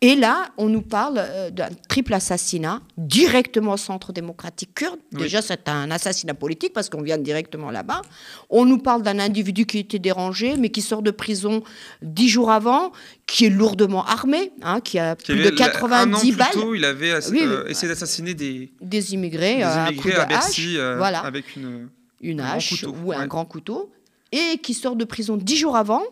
[0.00, 4.98] Et là, on nous parle euh, d'un triple assassinat directement au centre démocratique kurde.
[5.12, 8.02] Déjà, c'est un assassinat politique parce qu'on vient directement là-bas.
[8.50, 11.62] On nous parle d'un individu qui était dérangé, mais qui sort de prison
[12.02, 12.92] dix jours avant,
[13.26, 16.48] qui est lourdement armé, hein, qui a plus de 90 balles.
[16.50, 20.76] Plus tôt, il avait euh, essayé d'assassiner des, des immigrés, des euh, immigrés à, Bercy,
[20.96, 21.20] voilà.
[21.20, 21.88] avec une,
[22.20, 23.92] une hache ou un grand couteau
[24.34, 26.02] et qui sort de prison dix jours avant,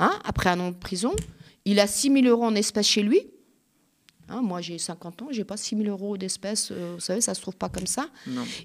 [0.00, 1.14] hein, après un an de prison.
[1.64, 3.20] Il a 6 000 euros en espèces chez lui.
[4.28, 6.70] Hein, moi, j'ai 50 ans, j'ai pas 6 000 euros d'espèces.
[6.70, 8.08] Euh, vous savez, ça se trouve pas comme ça.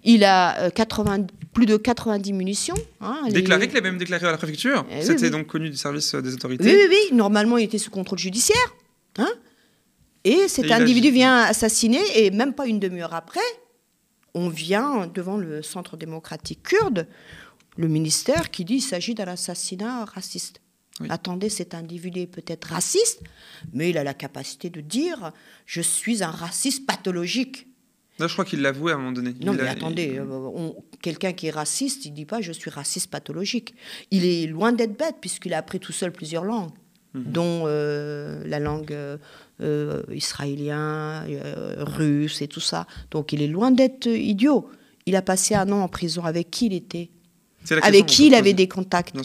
[0.04, 1.24] Il a 80, euh,
[1.54, 2.76] plus de 90 munitions.
[3.02, 4.86] Hein, déclaré qu'il avait même déclaré à la préfecture.
[4.92, 6.66] Eh C'était donc connu du service euh, des autorités.
[6.66, 7.18] Oui, oui, oui.
[7.18, 8.76] Normalement, il était sous contrôle judiciaire.
[9.18, 9.32] Hein
[10.24, 13.40] et cet individu vient assassiner, et même pas une demi-heure après,
[14.34, 17.08] on vient devant le centre démocratique kurde
[17.78, 20.62] le ministère qui dit qu'il s'agit d'un assassinat raciste.
[21.10, 23.22] Attendez, cet individu est peut-être raciste,
[23.74, 25.34] mais il a la capacité de dire
[25.66, 27.68] je suis un raciste pathologique.
[28.18, 29.34] je crois qu'il l'avouait à un moment donné.
[29.42, 30.70] Non, mais attendez, euh,
[31.02, 33.76] quelqu'un qui est raciste, il ne dit pas je suis raciste pathologique.
[34.12, 36.72] Il est loin d'être bête, puisqu'il a appris tout seul plusieurs langues,
[37.14, 37.24] mhm.
[37.26, 38.96] dont euh, la langue
[39.62, 41.26] euh, israélien,
[41.78, 42.88] russe et tout ça.
[43.12, 44.70] Donc il est loin d'être idiot.
[45.08, 46.24] Il a passé un an en prison.
[46.24, 47.10] Avec qui il était?
[47.82, 49.16] Avec qui il avait des contacts.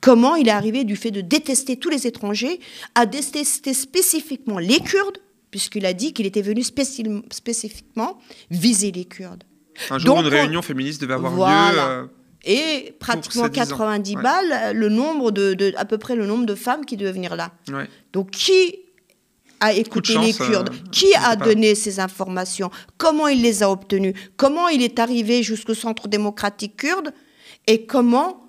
[0.00, 2.60] Comment il est arrivé du fait de détester tous les étrangers
[2.94, 5.18] à détester spécifiquement les Kurdes,
[5.50, 8.18] puisqu'il a dit qu'il était venu spécifiquement
[8.50, 9.44] viser les Kurdes.
[9.90, 11.34] Un jour, une réunion féministe devait avoir
[11.72, 11.78] lieu.
[11.78, 12.06] Euh,
[12.44, 16.96] et pratiquement 90 balles, le nombre de, à peu près le nombre de femmes qui
[16.96, 17.52] devaient venir là.
[18.12, 18.76] Donc qui
[19.60, 20.68] a écouté les Kurdes?
[20.70, 22.70] euh, Qui a donné ces informations?
[22.98, 24.14] Comment il les a obtenues?
[24.36, 27.12] Comment il est arrivé jusqu'au centre démocratique kurde
[27.66, 28.42] et comment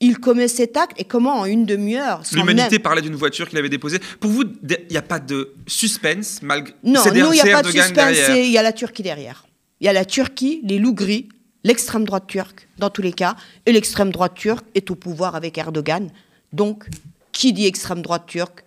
[0.00, 2.22] il commet cet acte et comment en une demi-heure.
[2.32, 4.00] L'humanité parlait d'une voiture qu'il avait déposée.
[4.20, 6.74] Pour vous, il n'y a pas de suspense malgré.
[6.82, 8.16] Non, nous, il n'y a pas de suspense.
[8.34, 9.46] Il y a la Turquie derrière.
[9.80, 11.28] Il y a la Turquie, les loups gris,
[11.64, 13.36] l'extrême droite turque, dans tous les cas,
[13.66, 16.10] et l'extrême droite turque est au pouvoir avec Erdogan.
[16.52, 16.86] Donc,
[17.30, 18.64] qui dit extrême droite turque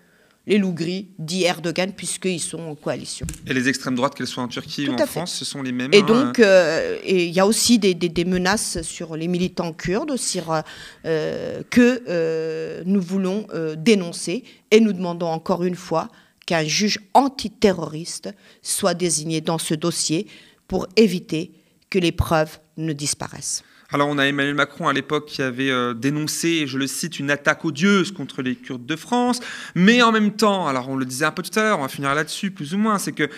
[0.47, 3.25] les loups gris, dit Erdogan, puisqu'ils sont en coalition.
[3.47, 5.93] Et les extrêmes droites, qu'elles soient en Turquie ou en France, ce sont les mêmes
[5.93, 10.61] Et hein, donc, euh, il y a aussi des, menaces sur les militants kurdes sur,
[11.05, 14.43] euh, que euh, nous voulons dénoncer.
[14.71, 16.09] Et nous demandons encore une fois
[16.45, 18.29] qu'un juge antiterroriste
[18.61, 20.27] soit désigné dans ce dossier
[20.67, 21.51] pour éviter
[21.89, 23.63] que les preuves ne disparaissent.
[23.95, 27.31] Alors on a Emmanuel Macron à l'époque qui avait euh, dénoncé, je le cite, une
[27.31, 29.39] attaque odieuse contre les Kurdes de France,
[29.73, 31.87] mais en même temps, alors on le disait un peu tout à l'heure, on va
[31.87, 33.29] finir là-dessus plus ou moins, c'est que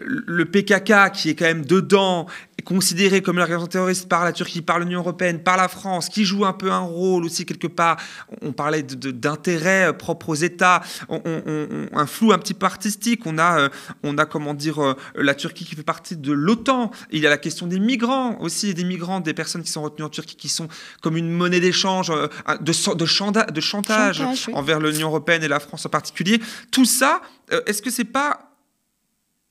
[0.00, 2.26] le PKK qui est quand même dedans,
[2.58, 6.08] est considéré comme une organisation terroriste par la Turquie, par l'Union européenne, par la France,
[6.08, 7.96] qui joue un peu un rôle aussi quelque part.
[8.42, 13.22] On parlait d'intérêts propres aux États, un flou un petit peu artistique.
[13.26, 13.68] On a, euh,
[14.02, 16.90] on a comment dire, euh, la Turquie qui fait partie de l'OTAN.
[17.10, 20.04] Il y a la question des migrants aussi, des migrants, des personnes qui sont retenues
[20.04, 20.68] en Turquie, qui sont
[21.02, 22.28] comme une monnaie d'échange, euh,
[22.60, 24.22] de, de, chantage, de chantage,
[24.52, 26.40] envers l'Union européenne et la France en particulier.
[26.70, 27.22] Tout ça,
[27.66, 28.55] est-ce que c'est pas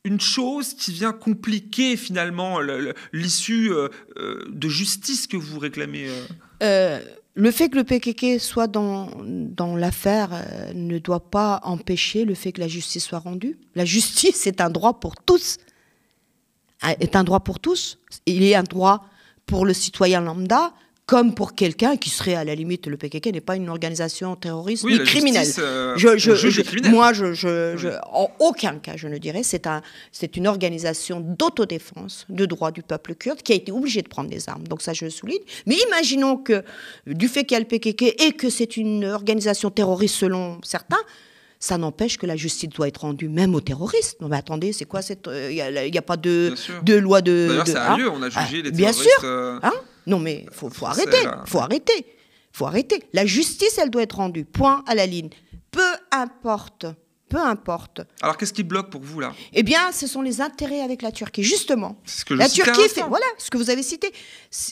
[0.06, 2.60] une chose qui vient compliquer finalement
[3.12, 6.08] l'issue euh, euh, de justice que vous réclamez
[6.64, 7.00] euh
[7.34, 9.10] Le fait que le PKK soit dans,
[9.76, 10.30] l'affaire
[10.74, 13.58] ne doit pas empêcher le fait que la justice soit rendue.
[13.74, 15.58] La justice est un droit pour tous.
[16.84, 17.98] Est un droit pour tous.
[18.26, 19.10] Il est un droit
[19.46, 20.74] pour le citoyen lambda,
[21.06, 24.86] comme pour quelqu'un qui serait à la limite, le PKK n'est pas une organisation terroriste
[24.86, 25.48] ni criminelle.
[25.60, 30.48] Euh, je, je, moi, je, en aucun cas, je ne dirais, c'est un, c'est une
[30.48, 34.68] organisation d'autodéfense de droit du peuple kurde qui a été obligée de prendre des armes.
[34.68, 35.42] Donc ça, je le souligne.
[35.68, 36.64] Mais imaginons que
[37.06, 40.98] du fait qu'il y a le PKK et que c'est une organisation terroriste selon certains,
[41.60, 44.20] ça n'empêche que la justice doit être rendue même aux terroristes.
[44.22, 45.28] Non mais attendez, c'est quoi cette...
[45.28, 47.48] Euh, il n'y a, pas de, de loi de...
[47.50, 48.76] D'ailleurs, ça a lieu, on a jugé ah, les terroristes...
[48.76, 49.74] Bien sûr, euh, hein
[50.08, 51.28] non, mais faut, faut arrêter.
[51.46, 52.06] Faut arrêter.
[52.52, 53.04] faut arrêter.
[53.14, 54.46] La justice, elle doit être rendue.
[54.46, 55.30] Point à la ligne.
[55.72, 55.82] Peu
[56.12, 56.86] importe
[57.36, 58.00] peu importe.
[58.22, 59.34] Alors qu'est-ce qui bloque pour vous là?
[59.54, 61.98] Eh bien, ce sont les intérêts avec la Turquie, justement.
[62.06, 64.10] Ce que je la Turquie fait, voilà, ce que vous avez cité.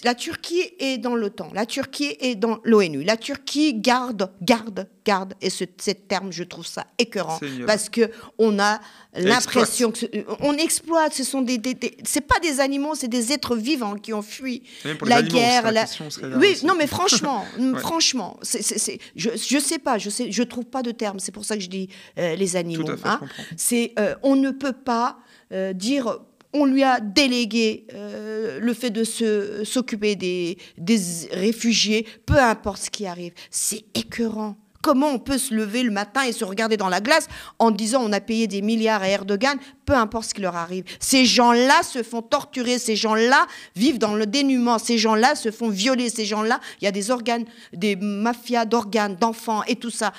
[0.05, 5.34] La Turquie est dans l'OTAN, la Turquie est dans l'ONU, la Turquie garde, garde, garde.
[5.41, 7.38] Et ce, ce terme, je trouve ça écœurant
[7.68, 8.80] parce que on a
[9.16, 10.05] l'impression que ce-
[10.39, 11.14] on exploite.
[11.14, 14.22] Ce sont des, des- des- c'est pas des animaux, c'est des êtres vivants qui ont
[14.22, 14.64] fui
[15.05, 15.72] la animaux, guerre.
[15.72, 16.07] la question
[16.38, 17.80] Oui, non, mais franchement, Ouais.
[17.80, 21.20] franchement, c'est- je, je sais pas, je sais, je trouve pas de terme.
[21.20, 22.84] C'est pour ça que je dis euh, les animaux.
[22.84, 23.22] Tout à fait, hein.
[23.58, 25.18] C'est, euh, on ne peut pas
[25.51, 26.20] euh, dire.
[26.56, 30.99] On lui a délégué euh, le fait de se, s'occuper des, des
[31.32, 33.34] réfugiés, peu importe ce qui arrive.
[33.49, 34.56] C'est écœurant.
[34.84, 38.04] Comment on peut se lever le matin et se regarder dans la glace en disant
[38.04, 40.84] on a payé des milliards à Erdogan, peu importe ce qui leur arrive.
[40.99, 43.47] Ces gens-là se font torturer, ces gens-là
[43.78, 47.12] vivent dans le dénuement, ces gens-là se font violer, ces gens-là, il y a des
[47.12, 50.12] organes, des mafias d'organes, d'enfants et tout ça.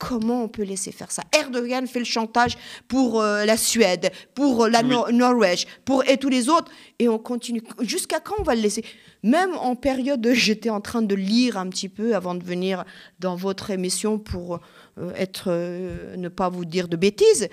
[0.00, 1.22] Comment on peut laisser faire ça?
[1.38, 2.56] Erdogan fait le chantage
[2.88, 5.12] pour euh, la Suède, pour euh, la Oui.
[5.14, 7.62] Norvège, pour et tous les autres, et on continue.
[7.82, 8.82] Jusqu'à quand on va le laisser?
[9.22, 12.84] Même en période, de- j'étais en train de lire un petit peu avant de venir
[13.18, 14.58] dans votre émission pour
[14.98, 17.48] euh, être, euh, ne pas vous dire de bêtises,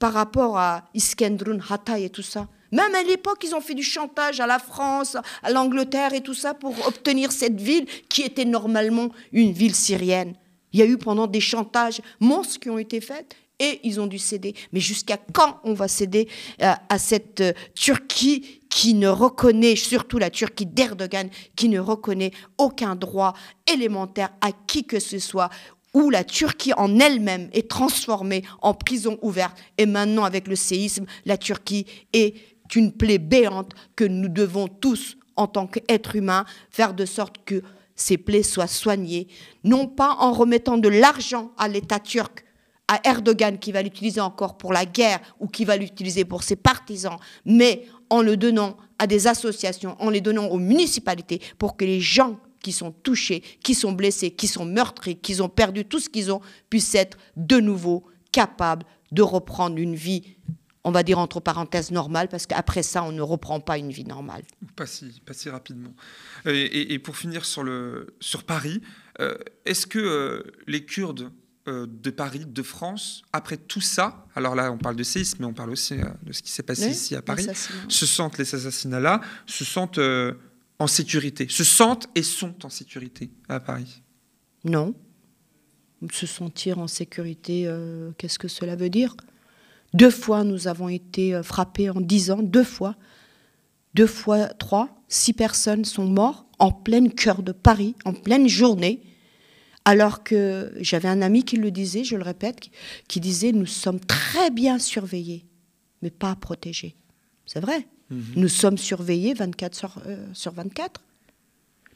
[0.00, 2.48] par rapport à Iskendrun, Hatay et tout ça.
[2.72, 6.34] Même à l'époque, ils ont fait du chantage à la France, à l'Angleterre et tout
[6.34, 10.34] ça pour obtenir cette ville qui était normalement une ville syrienne.
[10.72, 14.06] Il y a eu pendant des chantages monstres qui ont été faits et ils ont
[14.06, 14.54] dû céder.
[14.72, 16.28] Mais jusqu'à quand on va céder
[16.62, 22.32] euh, à cette euh, Turquie qui ne reconnaît, surtout la Turquie d'Erdogan, qui ne reconnaît
[22.58, 23.34] aucun droit
[23.72, 25.50] élémentaire à qui que ce soit
[25.94, 29.56] où la Turquie en elle-même est transformée en prison ouverte.
[29.78, 32.34] Et maintenant, avec le séisme, la Turquie est
[32.74, 37.62] une plaie béante que nous devons tous, en tant qu'êtres humains, faire de sorte que
[37.96, 39.28] ces plaies soient soignées,
[39.64, 42.44] non pas en remettant de l'argent à l'État turc,
[42.88, 46.56] à Erdogan qui va l'utiliser encore pour la guerre ou qui va l'utiliser pour ses
[46.56, 51.84] partisans, mais en le donnant à des associations, en les donnant aux municipalités pour que
[51.84, 56.00] les gens qui sont touchés, qui sont blessés, qui sont meurtris, qui ont perdu tout
[56.00, 56.40] ce qu'ils ont,
[56.70, 60.36] puissent être de nouveau capables de reprendre une vie,
[60.84, 64.04] on va dire entre parenthèses, normale, parce qu'après ça, on ne reprend pas une vie
[64.04, 64.42] normale.
[64.74, 65.94] Pas si, pas si rapidement.
[66.44, 68.80] Et, et- et pour finir sur, le, sur Paris,
[69.20, 71.30] euh, est-ce que euh, les Kurdes
[71.68, 75.46] euh, de Paris, de France, après tout ça, alors là on parle de séisme, mais
[75.46, 77.46] on parle aussi de ce qui s'est passé Oui, ici à Paris,
[77.88, 80.00] se sentent les assassinats-là, se sentent
[80.80, 84.02] en sécurité, se sentent et sont en sécurité à Paris?
[84.64, 84.92] Non.
[86.12, 87.72] Se sentir en sécurité,
[88.18, 89.14] qu'est-ce que cela veut dire?
[89.94, 92.96] Deux fois, nous avons été euh, frappés en dix ans, deux fois.
[93.94, 99.02] Deux fois trois, six personnes sont mortes en pleine cœur de Paris, en pleine journée.
[99.84, 102.70] Alors que j'avais un ami qui le disait, je le répète,
[103.08, 105.44] qui, disait Nous sommes très bien surveillés,
[106.00, 106.96] mais pas protégés.
[107.46, 107.86] C'est vrai.
[108.36, 111.02] Nous sommes surveillés 24 sur, euh, sur 24.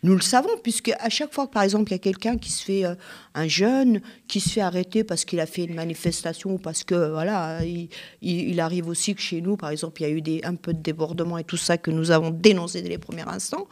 [0.07, 2.62] Nous le savons, puisque à chaque fois par exemple, il y a quelqu'un qui se
[2.62, 2.94] fait, euh,
[3.34, 7.11] un jeune, qui se fait arrêter parce qu'il a fait une manifestation ou parce que,
[7.11, 7.88] voilà, il,
[8.22, 10.54] il- il arrive aussi que chez nous, par exemple, il y a eu des, un
[10.54, 13.66] peu de débordement et tout ça que nous avons dénoncé dès les premiers instants,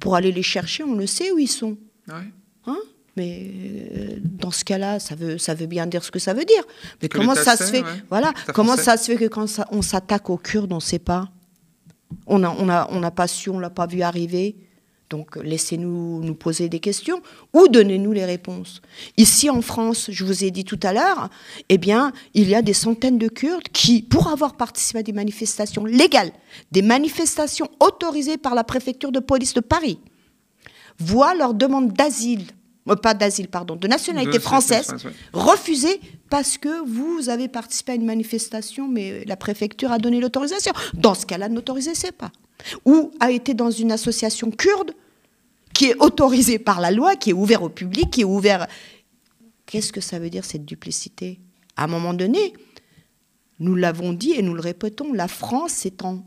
[0.00, 1.76] pour aller les chercher, on le sait où ils sont.
[2.08, 2.14] Ouais.
[2.66, 2.78] Hein?
[3.16, 3.50] Mais
[3.96, 6.64] euh, dans ce cas-là, ça veut, ça veut bien dire ce que ça veut dire.
[7.02, 8.02] Mais Que comment ça se fait ouais.
[8.10, 8.32] Voilà.
[8.54, 8.82] Comment français.
[8.84, 11.30] ça se fait que quand ça- on s'attaque aux Kurdes, on ne sait pas?
[12.26, 14.56] On n'a on a, on n'a pas su, on l'a pas vu arriver.
[15.10, 17.20] Donc laissez-nous nous poser des questions
[17.52, 18.80] ou donnez-nous les réponses.
[19.16, 21.28] Ici en France, je vous ai dit tout à l'heure,
[21.68, 25.12] eh bien, il y a des centaines de Kurdes qui, pour avoir participé à des
[25.12, 26.32] manifestations légales,
[26.72, 29.98] des manifestations autorisées par la préfecture de police de Paris,
[30.98, 32.46] voient leur demande d'asile,
[33.02, 35.12] pas d'asile, pardon, de nationalité De- française, française, ouais.
[35.32, 40.72] refusée parce que vous avez participé à une manifestation, mais la préfecture a donné l'autorisation.
[40.92, 42.30] Dans ce cas-là, n'autorisez pas.
[42.84, 44.92] Ou a été dans une association kurde
[45.72, 48.68] qui est autorisée par la loi, qui est ouverte au public, qui est ouverte.
[49.66, 51.40] Qu'est-ce que ça veut dire cette duplicité?
[51.76, 52.52] À un moment donné,
[53.60, 56.22] nous l'avons dit et nous le répétons, la France est en-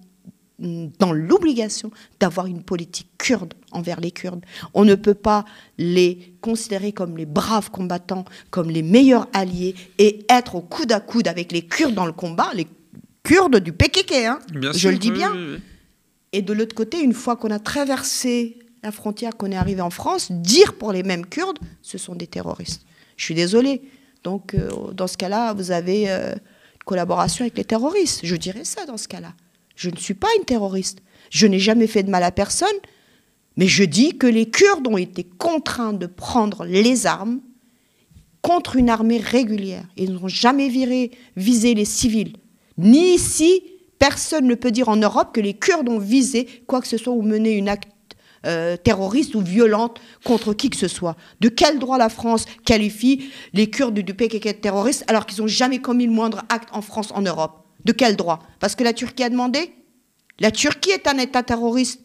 [0.60, 4.44] dans l'obligation d'avoir une politique kurde envers les Kurdes.
[4.74, 5.46] On ne peut pas
[5.78, 11.00] les considérer comme les braves combattants, comme les meilleurs alliés et être au coude à
[11.00, 12.68] coude avec les Kurdes dans le combat, les
[13.24, 15.32] Kurdes du PKK, hein, Bien je sûr, le dis bien.
[15.36, 15.60] oui, oui.
[16.34, 19.90] Et de l'autre côté, une fois qu'on a traversé la frontière, qu'on est arrivé en
[19.90, 22.82] France, dire pour les mêmes Kurdes, ce sont des terroristes.
[23.16, 23.82] Je suis désolée.
[24.24, 28.22] Donc, euh, dans ce cas-là, vous avez euh, une collaboration avec les terroristes.
[28.24, 29.34] Je dirais ça dans ce cas-là.
[29.78, 31.00] Je ne suis pas une terroriste.
[31.30, 32.68] Je n'ai jamais fait de mal à personne,
[33.56, 37.40] Mais je dis que les Kurdes ont été contraints de prendre les armes
[38.42, 39.86] contre une armée régulière.
[39.98, 40.70] Ils n'ont jamais
[41.36, 42.38] visé les civils.
[42.78, 43.64] Ni ici,
[43.98, 47.14] personne ne peut dire en Europe que les Kurdes ont visé quoi que ce soit
[47.14, 47.90] ou mené une acte
[48.46, 51.18] euh, terroriste ou violente contre qui que ce soit.
[51.42, 55.48] De quel droit la France qualifie les Kurdes du PKK de terroristes alors qu'ils n'ont
[55.48, 57.67] jamais commis le moindre acte en France, en Europe?
[57.86, 58.40] De quel droit?
[58.60, 59.72] Parce que la Turquie a demandé
[60.40, 62.02] La Turquie est un État terroriste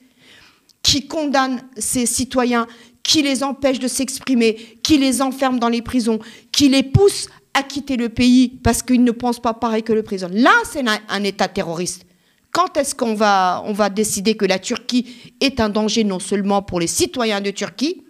[0.82, 2.66] qui condamne ses citoyens,
[3.02, 6.18] qui les empêche de s'exprimer, qui les enferme dans les prisons,
[6.50, 10.02] qui les pousse à quitter le pays parce qu'ils ne pensent pas pareil que le
[10.02, 10.30] président.
[10.32, 12.06] Là, c'est un, État terroriste.
[12.50, 16.80] Quand est-ce qu'on va, va décider que la Turquie est un danger non seulement pour
[16.80, 18.02] les citoyens de Turquie,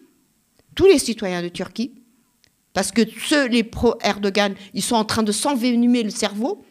[0.74, 1.92] tous les citoyens de Turquie,
[2.72, 6.64] parce que ceux, les pro-Erdogan, ils sont en train de s'envenimer le cerveau,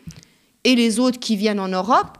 [0.63, 2.17] et les autres qui viennent en Europe,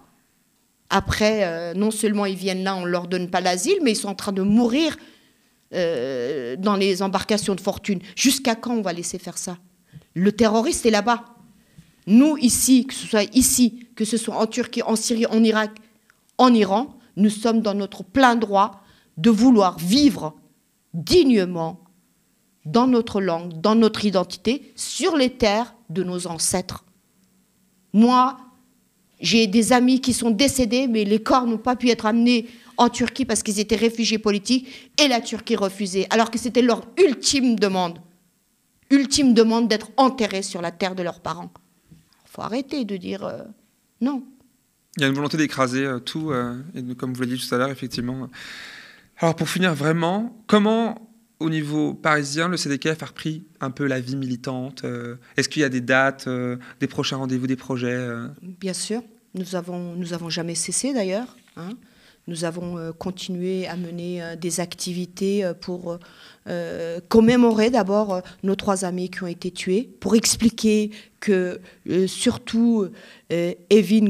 [0.90, 3.98] après, euh, non seulement ils viennent là, on ne leur donne pas l'asile, mais ils
[3.98, 4.98] sont en train de mourir
[5.74, 8.00] euh, dans les embarcations de fortune.
[8.16, 9.58] Jusqu'à quand on va laisser faire ça?
[10.14, 11.24] Le terroriste est là-bas.
[12.08, 15.72] Nous, ici, que ce soit ici, que ce soit en Turquie, en Syrie, en Irak,
[16.38, 18.84] en Iran, nous sommes dans notre plein droit
[19.18, 20.36] de vouloir vivre
[20.94, 21.80] dignement
[22.66, 26.84] dans notre langue, dans notre identité, sur les terres de nos ancêtres.
[27.94, 28.38] Moi,
[29.20, 32.90] j'ai des amis qui sont décédés, mais les corps n'ont pas pu être amenés en
[32.90, 37.56] Turquie parce qu'ils étaient réfugiés politiques et la Turquie refusait, alors que c'était leur ultime
[37.56, 38.00] demande,
[38.90, 41.52] ultime demande d'être enterrés sur la terre de leurs parents.
[41.92, 43.44] Il faut arrêter de dire euh,
[44.00, 44.24] non.
[44.98, 46.62] Il y a une volonté d'écraser euh, tout, euh,
[46.98, 48.30] comme vous l'avez dit tout à l'heure, effectivement.
[49.20, 51.11] Alors pour finir vraiment, comment
[51.42, 54.86] au niveau parisien, le CDKF a repris un peu la vie militante
[55.38, 56.30] Est-ce qu'il y a des dates,
[56.80, 58.08] des prochains rendez-vous, des projets
[58.42, 59.02] Bien sûr.
[59.34, 61.36] Nous avons, nous avons jamais cessé d'ailleurs.
[61.58, 61.72] Hein.
[62.28, 65.98] Nous avons euh, continué à mener euh, des activités euh, pour
[67.08, 70.90] commémorer d'abord nos trois amis qui ont été tués, pour expliquer
[71.20, 71.62] que
[72.08, 72.88] surtout
[73.30, 74.10] Evin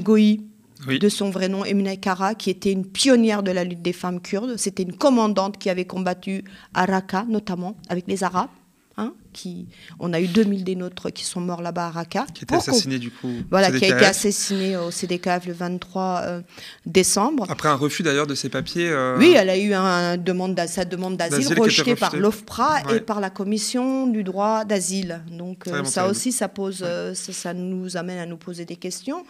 [0.87, 4.21] De son vrai nom, Emine Kara, qui était une pionnière de la lutte des femmes
[4.21, 4.57] kurdes.
[4.57, 8.49] C'était une commandante qui avait combattu à Raqqa, notamment, avec les Arabes.
[8.97, 9.67] Hein, qui,
[10.01, 12.25] on a eu 2000 des nôtres qui sont morts là-bas à Raqqa.
[12.33, 13.31] Qui a été assassiné du coup.
[13.49, 16.41] Voilà, qui a été assassiné au CDKF le 23 euh,
[16.85, 17.45] décembre.
[17.49, 18.89] Après un refus d'ailleurs de ses papiers.
[18.89, 23.21] Euh, oui, elle a eu un demande, sa demande d'asile rejetée par l'OFPRA et par
[23.21, 25.21] la Commission du droit d'asile.
[25.31, 29.25] Donc euh, ça aussi, ça, pose, ça, nous amène à nous poser des questions.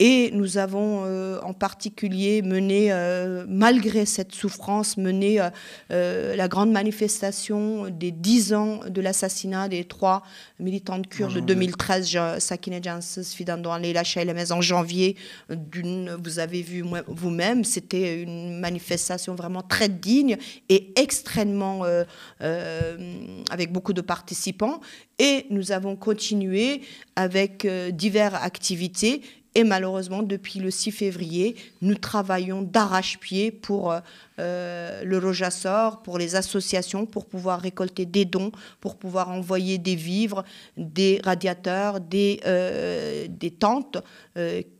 [0.00, 5.40] Et nous avons euh, en particulier mené, euh, malgré cette souffrance, mené
[5.90, 10.22] euh, la grande manifestation des 10 ans de l'assassinat des trois
[10.60, 15.16] militantes kurdes de 2013, Sakine Janssens, Fidando Leila Shailemez, en janvier.
[15.48, 20.36] Vous avez vu vous-même, c'était une manifestation vraiment très digne
[20.68, 21.84] et extrêmement,
[22.40, 24.80] avec beaucoup de participants.
[25.18, 26.82] Et nous avons continué
[27.16, 29.22] avec diverses activités
[29.54, 34.00] et malheureusement, depuis le 6 février, nous travaillons d'arrache-pied pour euh,
[34.38, 39.94] euh, le Rojassor, pour les associations, pour pouvoir récolter des dons, pour pouvoir envoyer des
[39.94, 40.44] vivres,
[40.76, 43.98] des radiateurs, des, euh, des tentes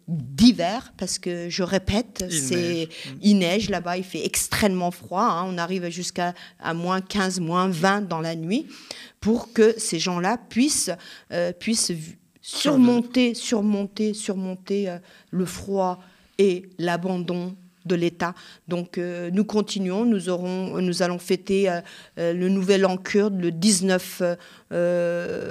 [0.07, 2.89] d'hiver, parce que je répète, c'est
[3.21, 5.45] il neige là-bas, il fait extrêmement froid, hein.
[5.49, 8.69] on arrive jusqu'à à moins 15, moins 20 dans la nuit,
[9.19, 10.93] pour que ces gens-là puissent,
[11.59, 11.93] puissent
[12.49, 14.99] surmonter, surmonter, surmonter euh,
[15.31, 16.01] le froid
[16.39, 18.35] et l'abandon de l'État.
[18.69, 21.81] Donc euh, nous continuons, nous, aurons, nous allons fêter euh,
[22.17, 24.23] le Nouvel An kurde le 19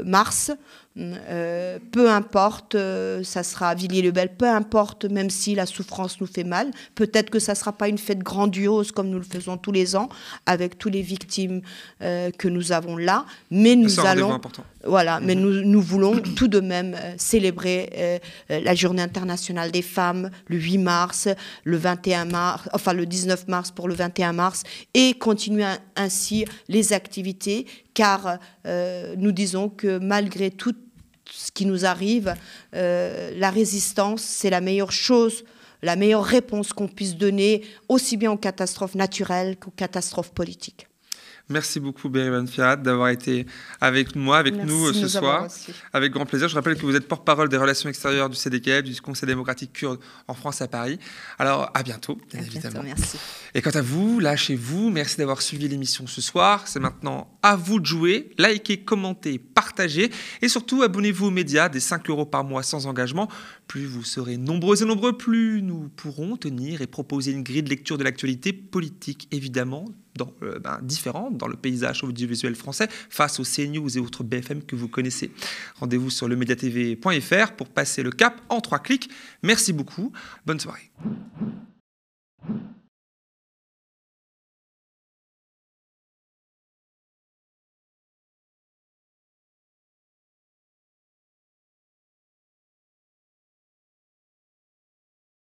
[0.05, 0.51] mars.
[0.95, 2.75] Peu importe,
[3.23, 6.71] ça sera à Villiers-le-Bel, peu importe, même si la souffrance nous fait mal.
[6.95, 9.95] Peut-être que ça ne sera pas une fête grandiose comme nous le faisons tous les
[9.95, 10.09] ans,
[10.47, 11.61] avec tous les victimes
[11.99, 14.39] que nous avons là, mais nous allons.
[14.87, 15.41] Voilà, mais mhm.
[15.41, 21.27] nous, nous, voulons tout de même célébrer la Journée internationale des femmes le 8 mars,
[21.63, 24.63] le 21 mars, enfin le 19 mars pour le 21 mars,
[24.93, 25.65] et continuer
[25.95, 28.39] ainsi les activités, car
[29.17, 30.77] nous disons que malgré toute
[31.31, 32.33] ce qui nous arrive,
[32.75, 35.43] euh, la résistance, c'est la meilleure chose,
[35.81, 40.86] la meilleure réponse qu'on puisse donner, aussi bien aux catastrophes naturelles qu'aux catastrophes politiques.
[41.49, 43.45] Merci beaucoup, Berivan Fiat, d'avoir été
[43.79, 45.47] avec moi, avec nous ce soir.
[45.93, 46.49] Avec grand plaisir.
[46.49, 49.99] Je rappelle que vous êtes porte-parole des relations extérieures du CDKF, du Conseil démocratique kurde
[50.27, 50.99] en France à Paris.
[51.39, 52.81] Alors, à bientôt, bien évidemment.
[52.83, 53.17] merci.
[53.53, 56.67] Et quant à vous, là, chez vous, merci d'avoir suivi l'émission ce soir.
[56.67, 58.31] C'est maintenant à vous de jouer.
[58.37, 63.29] Likez, commentez, partagez et surtout abonnez-vous aux médias des 5 euros par mois sans engagement.
[63.67, 67.69] Plus vous serez nombreux et nombreux, plus nous pourrons tenir et proposer une grille de
[67.69, 69.85] lecture de l'actualité politique, évidemment,
[70.17, 74.63] dans, euh, ben, différente dans le paysage audiovisuel français face aux CNews et autres BFM
[74.63, 75.31] que vous connaissez.
[75.79, 79.09] Rendez-vous sur le mediatv.fr pour passer le cap en trois clics.
[79.43, 80.11] Merci beaucoup.
[80.45, 80.91] Bonne soirée.